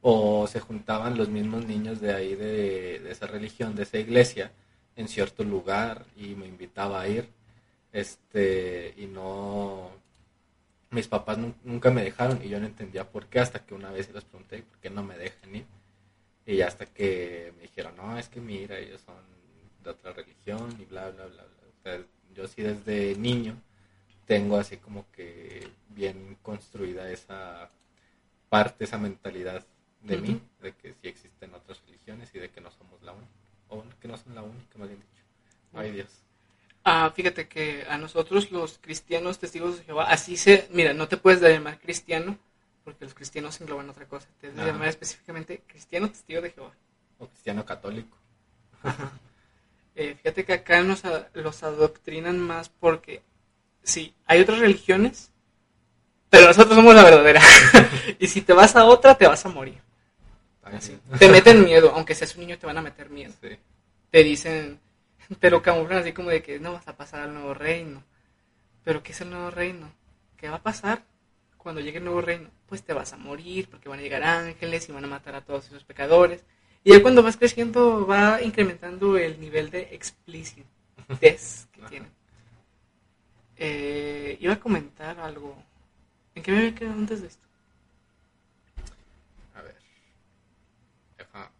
[0.00, 4.52] o se juntaban los mismos niños de ahí de, de esa religión, de esa iglesia,
[4.96, 7.28] en cierto lugar y me invitaba a ir,
[7.92, 9.90] este y no,
[10.90, 13.90] mis papás nun- nunca me dejaron y yo no entendía por qué hasta que una
[13.90, 15.66] vez les pregunté por qué no me dejan ir
[16.46, 19.16] y hasta que me dijeron, no, es que mira, ellos son
[19.84, 21.44] de otra religión y bla, bla, bla, bla.
[21.78, 22.02] O sea,
[22.34, 23.54] yo sí desde niño
[24.26, 27.70] tengo así como que bien construida esa
[28.48, 29.64] parte, esa mentalidad
[30.02, 30.40] de mí, Ujú.
[30.62, 33.32] de que sí existen otras religiones y de que no somos la única,
[33.68, 35.24] o que no son la única, más bien dicho.
[35.74, 36.08] Ay Dios.
[36.84, 41.18] Ah, fíjate que a nosotros los cristianos testigos de Jehová, así se, mira, no te
[41.18, 42.38] puedes llamar cristiano,
[42.84, 46.72] porque los cristianos engloban otra cosa, te debes llamar específicamente cristiano testigo de Jehová.
[47.18, 48.16] O cristiano católico.
[49.96, 51.02] Eh, fíjate que acá nos
[51.34, 53.22] los adoctrinan más porque,
[53.82, 55.30] sí, hay otras religiones,
[56.30, 57.42] pero nosotros somos la verdadera.
[58.18, 59.78] y si te vas a otra, te vas a morir.
[60.62, 60.98] Así.
[61.18, 63.34] Te meten miedo, aunque seas un niño te van a meter miedo.
[63.42, 63.58] Sí.
[64.10, 64.80] Te dicen,
[65.38, 68.02] pero camuflan así como de que no vas a pasar al nuevo reino.
[68.84, 69.90] Pero ¿qué es el nuevo reino?
[70.36, 71.02] ¿Qué va a pasar
[71.56, 72.48] cuando llegue el nuevo reino?
[72.68, 75.42] Pues te vas a morir porque van a llegar ángeles y van a matar a
[75.42, 76.42] todos esos pecadores.
[76.82, 82.06] Y ya cuando vas creciendo va incrementando el nivel de explícitez que tiene.
[83.56, 85.62] Eh, iba a comentar algo.
[86.34, 87.46] ¿En qué me había quedado antes de esto?
[89.54, 89.76] A ver.
[91.18, 91.50] Deja.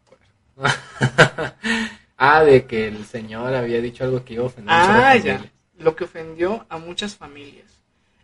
[2.20, 5.44] ah, de que el señor había dicho algo que iba a ofender a Ah, ya.
[5.78, 7.66] Lo que ofendió a muchas familias.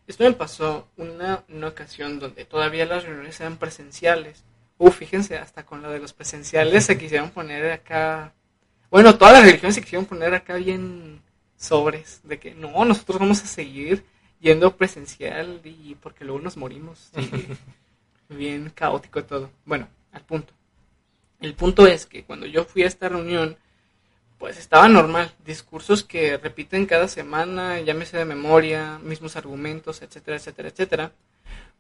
[0.06, 4.44] Esto me pasó una, una ocasión donde todavía las reuniones eran presenciales.
[4.78, 8.32] Uf, fíjense, hasta con lo de los presenciales se quisieron poner acá.
[8.90, 11.22] Bueno, todas las religiones se quisieron poner acá bien
[11.56, 12.20] sobres.
[12.22, 14.04] De que no, nosotros vamos a seguir
[14.38, 17.10] yendo presencial y porque luego nos morimos.
[18.28, 19.50] y bien caótico todo.
[19.64, 20.52] Bueno, al punto.
[21.40, 23.56] El punto es que cuando yo fui a esta reunión,
[24.38, 25.32] pues estaba normal.
[25.44, 31.12] Discursos que repiten cada semana, llámese de memoria, mismos argumentos, etcétera, etcétera, etcétera.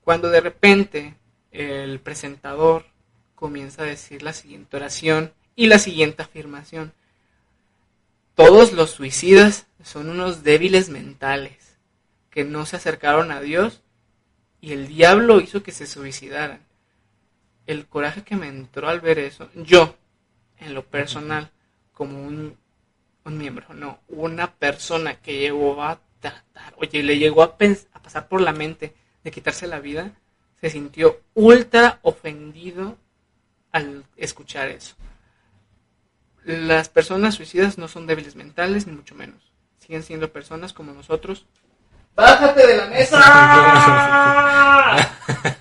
[0.02, 1.14] Cuando de repente
[1.50, 2.86] el presentador
[3.34, 6.92] comienza a decir la siguiente oración y la siguiente afirmación.
[8.34, 11.78] Todos los suicidas son unos débiles mentales
[12.30, 13.82] que no se acercaron a Dios
[14.60, 16.60] y el diablo hizo que se suicidaran.
[17.66, 19.96] El coraje que me entró al ver eso, yo,
[20.58, 21.50] en lo personal,
[21.96, 22.54] como un,
[23.24, 27.56] un miembro, no, una persona que llegó a tratar, oye, le llegó a,
[27.92, 28.94] a pasar por la mente
[29.24, 30.12] de quitarse la vida,
[30.60, 32.98] se sintió ultra ofendido
[33.72, 34.94] al escuchar eso.
[36.44, 39.52] Las personas suicidas no son débiles mentales, ni mucho menos.
[39.78, 41.46] Siguen siendo personas como nosotros.
[42.14, 43.18] ¡Bájate de la mesa!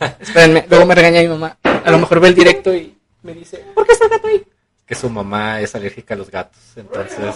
[0.20, 1.58] Espérenme, luego me regaña mi mamá.
[1.64, 4.46] A lo mejor ve el directo y me dice, ¿por qué está el gato ahí?
[4.86, 6.62] Que su mamá es alérgica a los gatos.
[6.76, 7.36] Entonces,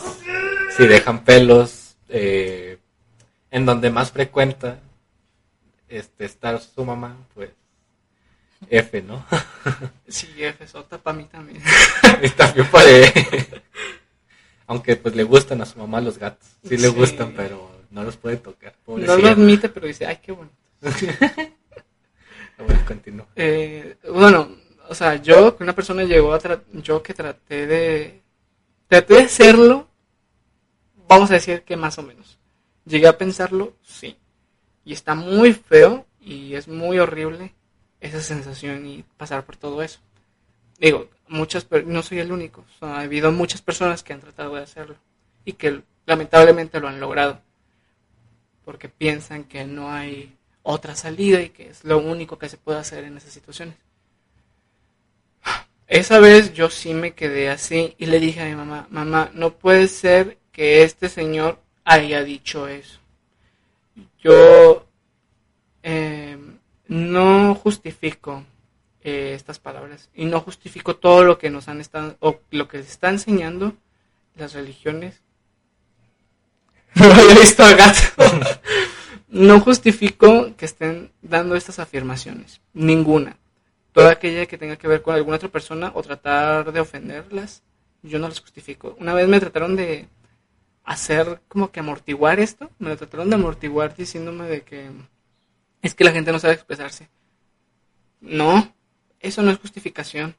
[0.78, 2.78] si dejan pelos, eh,
[3.52, 4.80] en donde más frecuenta
[5.88, 7.50] este, estar su mamá, pues
[8.70, 9.26] F, ¿no?
[10.08, 10.28] Sí,
[10.58, 11.62] FSota para mí también.
[12.24, 13.12] y también puede.
[14.68, 16.48] Aunque pues le gustan a su mamá los gatos.
[16.68, 18.76] Sí le gustan, pero no los puede tocar.
[18.86, 20.52] No lo admite, pero dice, ay, qué bueno.
[22.60, 23.26] Ah, bueno, continúa.
[23.38, 24.50] Eh, bueno,
[24.90, 28.22] o sea, yo que una persona llegó a tra- yo que traté de
[28.88, 29.88] traté de hacerlo,
[31.08, 32.38] vamos a decir que más o menos.
[32.86, 34.18] Llegué a pensarlo, sí.
[34.86, 37.54] Y está muy feo y es muy horrible
[38.02, 40.00] esa sensación y pasar por todo eso.
[40.80, 44.56] Digo, muchas no soy el único, o sea, ha habido muchas personas que han tratado
[44.56, 44.96] de hacerlo
[45.46, 47.42] y que lamentablemente lo han logrado
[48.66, 52.80] porque piensan que no hay otra salida y que es lo único que se puede
[52.80, 53.76] hacer en esas situaciones.
[55.90, 59.56] Esa vez yo sí me quedé así y le dije a mi mamá, mamá, no
[59.56, 63.00] puede ser que este señor haya dicho eso.
[64.20, 64.86] Yo
[65.82, 66.38] eh,
[66.88, 68.46] no justifico
[69.02, 72.84] eh, estas palabras y no justifico todo lo que nos han estado o lo que
[72.84, 73.74] se está enseñando
[74.36, 75.22] las religiones.
[76.94, 78.02] No había visto gato.
[79.30, 83.38] no justifico que estén dando estas afirmaciones, ninguna.
[83.92, 87.64] Toda aquella que tenga que ver con alguna otra persona o tratar de ofenderlas,
[88.04, 88.96] yo no las justifico.
[89.00, 90.08] Una vez me trataron de
[90.84, 94.90] hacer como que amortiguar esto, me lo trataron de amortiguar diciéndome de que
[95.82, 97.10] es que la gente no sabe expresarse.
[98.22, 98.74] No,
[99.20, 100.36] eso no es justificación.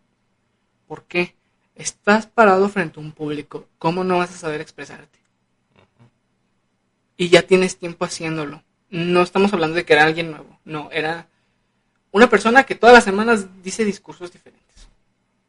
[0.87, 1.35] ¿Por qué?
[1.75, 5.19] Estás parado frente a un público, ¿cómo no vas a saber expresarte?
[7.17, 8.63] Y ya tienes tiempo haciéndolo.
[8.91, 11.29] No estamos hablando de que era alguien nuevo, no, era
[12.13, 14.89] una persona que todas las semanas dice discursos diferentes.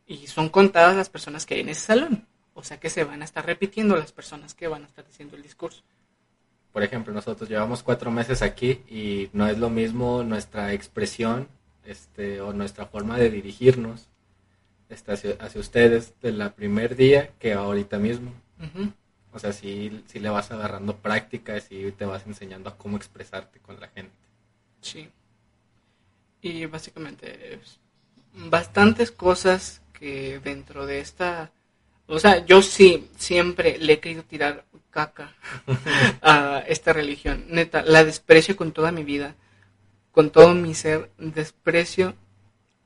[0.07, 2.27] Y son contadas las personas que hay en ese salón.
[2.53, 5.35] O sea que se van a estar repitiendo las personas que van a estar diciendo
[5.35, 5.83] el discurso.
[6.71, 11.47] Por ejemplo, nosotros llevamos cuatro meses aquí y no es lo mismo nuestra expresión
[11.85, 14.07] este, o nuestra forma de dirigirnos
[14.89, 18.33] este, hacia, hacia ustedes de la primer día que ahorita mismo.
[19.33, 22.97] O sea, sí, sí le vas agarrando práctica y sí te vas enseñando a cómo
[22.97, 24.11] expresarte con la gente.
[24.81, 25.09] Sí.
[26.41, 27.79] Y básicamente es
[28.33, 31.51] bastantes cosas que dentro de esta...
[32.07, 35.33] O sea, yo sí, siempre le he querido tirar caca
[36.21, 37.45] a esta religión.
[37.49, 39.35] Neta, la desprecio con toda mi vida,
[40.11, 42.15] con todo mi ser, desprecio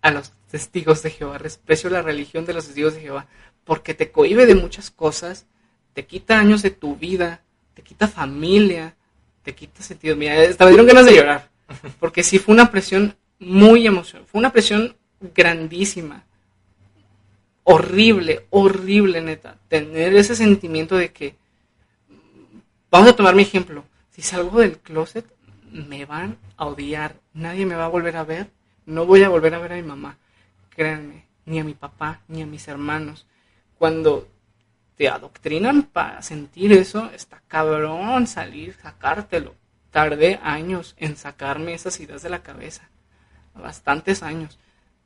[0.02, 3.28] a los testigos de Jehová, desprecio la religión de los testigos de Jehová,
[3.64, 5.48] porque te cohíbe de muchas cosas,
[5.94, 7.42] te quita años de tu vida,
[7.74, 8.96] te quita familia,
[9.42, 10.16] te quita sentido.
[10.16, 11.50] Mira, hasta me dieron ganas de llorar.
[12.00, 16.24] Porque sí fue una presión muy emocionante, fue una presión grandísima,
[17.64, 21.36] horrible, horrible, neta, tener ese sentimiento de que,
[22.92, 25.26] vamos a tomar mi ejemplo, si salgo del closet,
[25.72, 28.50] me van a odiar, nadie me va a volver a ver,
[28.86, 30.18] no voy a volver a ver a mi mamá,
[30.70, 33.26] créanme, ni a mi papá, ni a mis hermanos.
[33.78, 34.28] Cuando
[34.96, 39.56] te adoctrinan para sentir eso, está cabrón salir, sacártelo.
[39.92, 42.90] Tardé años en sacarme esas ideas de la cabeza,
[43.56, 44.60] bastantes años.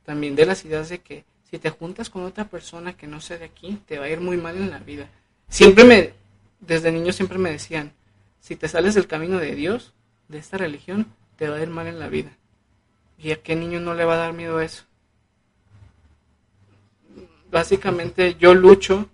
[0.06, 3.38] También de las ideas de que si te juntas con otra persona que no sea
[3.38, 5.08] de aquí, te va a ir muy mal en la vida.
[5.48, 6.14] Siempre me,
[6.60, 7.94] desde niño siempre me decían,
[8.40, 9.94] si te sales del camino de Dios,
[10.28, 12.32] de esta religión, te va a ir mal en la vida.
[13.18, 14.84] ¿Y a qué niño no le va a dar miedo eso?
[17.52, 19.10] Básicamente yo lucho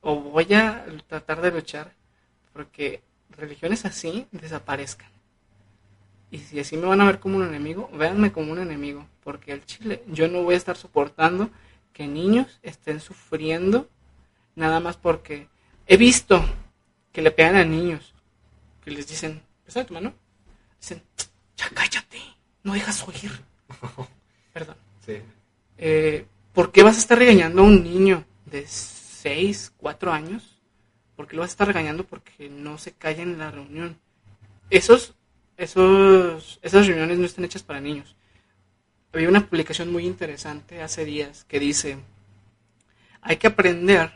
[0.00, 1.92] o voy a tratar de luchar
[2.52, 5.10] porque religiones así desaparezcan.
[6.30, 9.52] Y si así me van a ver como un enemigo, véanme como un enemigo, porque
[9.52, 11.50] el Chile yo no voy a estar soportando
[11.92, 13.88] que niños estén sufriendo
[14.54, 15.48] nada más porque
[15.86, 16.42] he visto
[17.12, 18.14] que le pegan a niños,
[18.84, 20.14] que les dicen, préstame tu mano,
[20.80, 21.02] dicen,
[21.56, 22.18] ya cállate,
[22.62, 23.32] no dejas oír.
[24.52, 24.76] Perdón.
[25.04, 25.18] Sí.
[25.78, 30.60] Eh, ¿Por qué vas a estar regañando a un niño de 6, 4 años?
[31.16, 33.98] ¿Por qué lo vas a estar regañando porque no se calla en la reunión?
[34.68, 35.14] Esos,
[35.64, 38.16] esos, esas reuniones no están hechas para niños.
[39.12, 41.98] Había una publicación muy interesante hace días que dice,
[43.20, 44.12] hay que aprender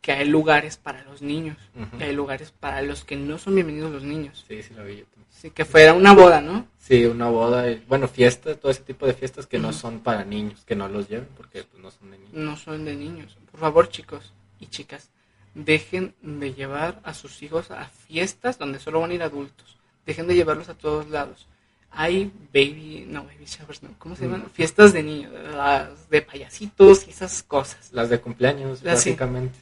[0.00, 1.58] que hay lugares para los niños,
[1.98, 4.44] que hay lugares para los que no son bienvenidos los niños.
[4.48, 5.26] Sí, sí lo vi yo también.
[5.30, 6.66] Sí, que fuera una boda, ¿no?
[6.78, 10.24] Sí, una boda, y- bueno, fiesta, todo ese tipo de fiestas que no son para
[10.24, 12.32] niños, que no los lleven porque pues, no son de niños.
[12.34, 13.36] no son de niños.
[13.50, 15.10] Por favor, chicos y chicas,
[15.54, 19.76] dejen de llevar a sus hijos a fiestas donde solo van a ir adultos.
[20.06, 21.46] Dejen de llevarlos a todos lados.
[21.90, 24.44] Hay baby, no, baby showers, no, ¿cómo se llaman?
[24.46, 24.50] Mm.
[24.50, 27.92] Fiestas de niños, las de payasitos y esas cosas.
[27.92, 29.10] Las de cumpleaños, Las sí.
[29.10, 29.58] básicamente.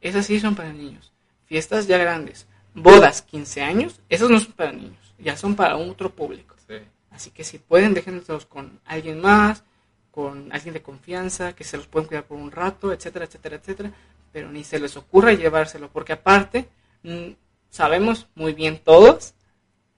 [0.00, 1.12] Esas sí son para niños.
[1.44, 2.46] Fiestas ya grandes.
[2.74, 5.14] Bodas, 15 años, esas no son para niños.
[5.18, 6.54] Ya son para otro público.
[6.66, 6.76] Sí.
[7.10, 9.64] Así que si pueden, déjenlos con alguien más,
[10.10, 13.92] con alguien de confianza, que se los pueden cuidar por un rato, etcétera, etcétera, etcétera.
[14.32, 16.68] Pero ni se les ocurra llevárselo, porque aparte,
[17.02, 17.30] mm,
[17.70, 19.34] sabemos muy bien todos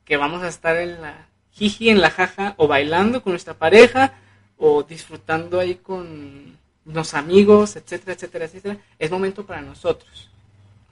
[0.05, 4.14] que vamos a estar en la jiji, en la jaja, o bailando con nuestra pareja,
[4.57, 8.79] o disfrutando ahí con los amigos, etcétera, etcétera, etcétera.
[8.99, 10.31] Es momento para nosotros,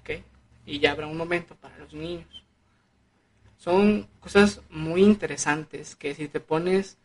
[0.01, 0.23] ¿ok?
[0.67, 2.41] Y ya habrá un momento para los niños
[3.61, 6.97] son cosas muy interesantes que si te pones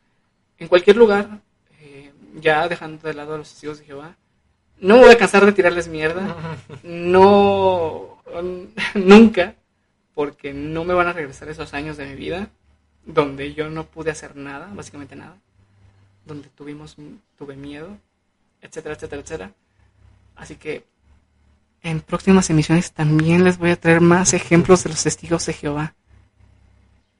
[0.58, 1.42] en cualquier lugar,
[1.82, 4.16] eh, ya dejando de lado a los testigos de Jehová,
[4.80, 6.36] no me voy a cansar de tirarles mierda,
[6.84, 8.22] no,
[8.94, 9.56] nunca,
[10.16, 12.50] porque no me van a regresar esos años de mi vida
[13.06, 15.38] donde yo no pude hacer nada, básicamente nada,
[16.26, 16.96] donde tuvimos,
[17.38, 18.00] tuve miedo,
[18.62, 19.52] etcétera, etcétera, etcétera.
[20.36, 20.86] Así que
[21.84, 25.94] en próximas emisiones también les voy a traer más ejemplos de los testigos de Jehová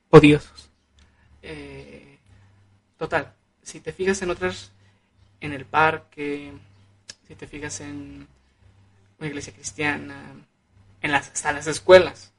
[0.10, 0.72] odiosos.
[1.44, 2.18] Eh,
[2.98, 4.72] total, si te fijas en otras,
[5.40, 6.52] en el parque,
[7.28, 8.28] si te fijas en
[9.20, 10.34] una iglesia cristiana,
[11.02, 12.34] en las, hasta las escuelas,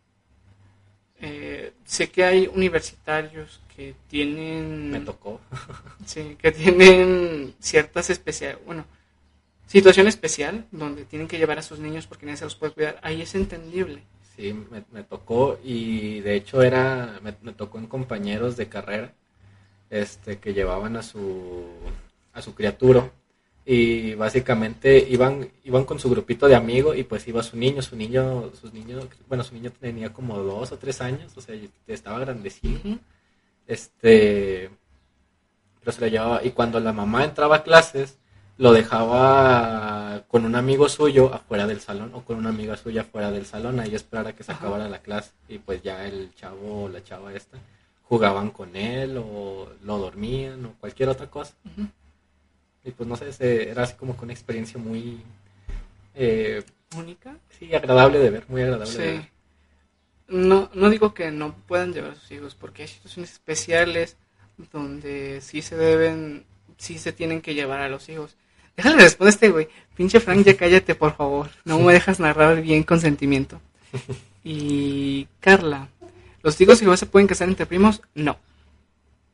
[1.20, 5.40] eh, sé que hay universitarios que tienen Me tocó.
[6.06, 8.84] Sí, que tienen ciertas especial, bueno,
[9.66, 13.00] situación especial donde tienen que llevar a sus niños porque nadie se los puede cuidar.
[13.02, 14.02] Ahí es entendible.
[14.36, 19.12] Sí, me, me tocó y de hecho era, me, me tocó en compañeros de carrera,
[19.90, 21.64] este, que llevaban a su,
[22.32, 23.10] a su criatura
[23.68, 27.96] y básicamente iban, iban con su grupito de amigos y pues iba su niño, su
[27.96, 31.56] niño, sus niños, bueno, su niño tenía como dos o tres años, o sea,
[31.88, 32.98] estaba grandecito, Ujú.
[33.66, 34.70] este,
[35.80, 38.18] pero se lo llevaba y cuando la mamá entraba a clases,
[38.56, 43.32] lo dejaba con un amigo suyo afuera del salón o con una amiga suya afuera
[43.32, 44.60] del salón ahí esperar a que se Ajá.
[44.60, 47.58] acabara la clase y pues ya el chavo o la chava esta
[48.04, 51.52] jugaban con él o lo dormían o cualquier otra cosa.
[52.86, 55.20] Y pues no sé se- era así como que una experiencia muy
[56.14, 56.62] eh,
[56.96, 57.36] Única.
[57.58, 59.28] sí agradable de ver muy agradable de ver
[60.28, 64.16] No, no digo que no puedan llevar a sus hijos porque hay situaciones especiales
[64.72, 66.44] donde sí se deben,
[66.78, 68.36] sí se tienen que llevar a los hijos.
[68.76, 69.68] Déjale responder este güey.
[69.94, 71.50] Pinche Frank, ya cállate, por favor.
[71.64, 73.60] No me dejas narrar bien con sentimiento.
[74.48, 75.88] Y Carla,
[76.44, 78.00] ¿los hijos y se pueden casar entre primos?
[78.14, 78.38] No.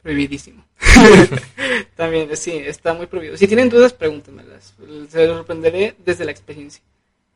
[0.03, 0.65] Prohibidísimo.
[1.97, 3.37] También, sí, está muy prohibido.
[3.37, 4.75] Si tienen dudas, pregúntenmelas.
[5.09, 6.83] Se los sorprenderé desde la experiencia.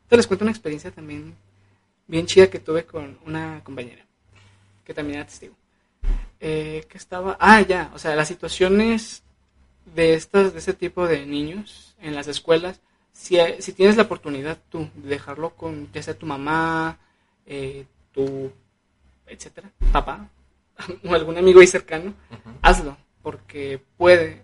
[0.09, 1.35] Te les cuento una experiencia también
[2.07, 4.05] bien chida que tuve con una compañera,
[4.85, 5.53] que también era testigo.
[6.39, 7.37] Eh, que estaba.
[7.39, 7.91] Ah, ya.
[7.93, 9.23] O sea, las situaciones
[9.95, 12.79] de estas, de este tipo de niños en las escuelas,
[13.11, 16.97] si, si tienes la oportunidad tú de dejarlo con, ya sea tu mamá,
[17.45, 18.51] eh, tu,
[19.25, 20.29] etcétera, papá,
[21.03, 22.13] o algún amigo ahí cercano,
[22.61, 24.43] hazlo, porque puede,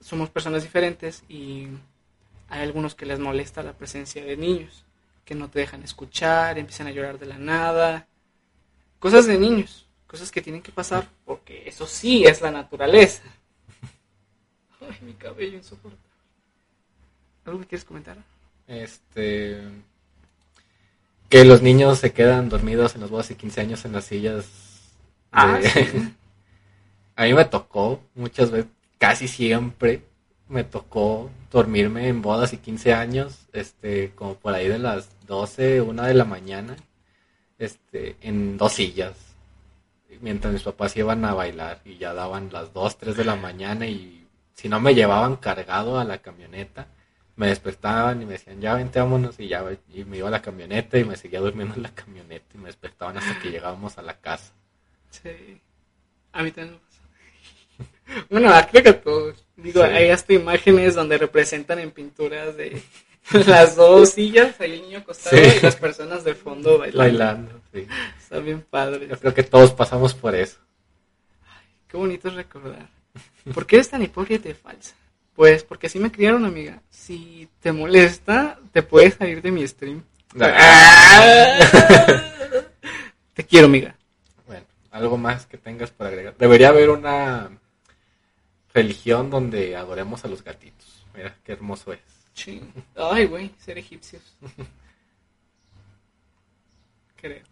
[0.00, 1.68] somos personas diferentes y
[2.48, 4.84] hay algunos que les molesta la presencia de niños,
[5.24, 8.06] que no te dejan escuchar, empiezan a llorar de la nada,
[8.98, 13.22] cosas de niños, cosas que tienen que pasar, porque eso sí es la naturaleza.
[14.80, 16.12] Ay, mi cabello insoportable.
[17.44, 18.16] ¿Algo que quieres comentar?
[18.68, 19.60] Este.
[21.28, 24.71] Que los niños se quedan dormidos en los bodas y 15 años en las sillas.
[25.32, 26.14] De- Ah, sí.
[27.16, 30.02] A mí me tocó muchas veces, casi siempre
[30.48, 35.80] me tocó dormirme en bodas y 15 años, este, como por ahí de las 12,
[35.80, 36.76] una de la mañana,
[37.58, 39.14] este, en dos sillas,
[40.20, 43.86] mientras mis papás iban a bailar y ya daban las 2, 3 de la mañana
[43.86, 46.86] y si no me llevaban cargado a la camioneta,
[47.36, 50.42] me despertaban y me decían, ya vente, vámonos, y ya y me iba a la
[50.42, 54.02] camioneta y me seguía durmiendo en la camioneta y me despertaban hasta que llegábamos a
[54.02, 54.52] la casa.
[55.12, 55.60] Sí.
[56.32, 57.02] A mí también me pasa.
[58.30, 59.44] Bueno, creo que todos.
[59.56, 59.90] Digo, Sí.
[59.90, 62.82] hay hasta imágenes donde representan en pinturas de
[63.46, 65.42] las dos sillas, ahí el niño acostado Sí.
[65.58, 66.98] y las personas de fondo bailando.
[66.98, 67.86] Bailando, sí.
[68.20, 69.06] Está bien padre.
[69.08, 70.58] Yo creo que todos pasamos por eso.
[71.88, 72.88] Qué bonito es recordar.
[73.52, 74.94] ¿Por qué eres tan hipócrita y falsa?
[75.34, 76.82] Pues porque así me criaron, amiga.
[76.90, 80.02] Si te molesta, te puedes salir de mi stream.
[83.34, 83.94] te quiero, amiga.
[84.92, 86.36] Algo más que tengas para agregar.
[86.36, 87.50] Debería haber una
[88.74, 91.06] religión donde adoremos a los gatitos.
[91.14, 92.00] Mira, qué hermoso es.
[92.34, 92.62] Sí.
[92.94, 94.36] Ay, güey, ser egipcios.
[97.16, 97.42] Creo.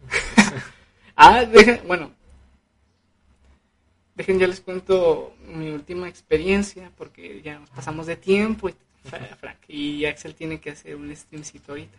[1.15, 2.11] ah, dejen, bueno.
[4.13, 9.57] Dejen, ya les cuento mi última experiencia, porque ya nos pasamos de tiempo y, Frank,
[9.67, 11.97] y Axel tiene que hacer un streamcito ahorita.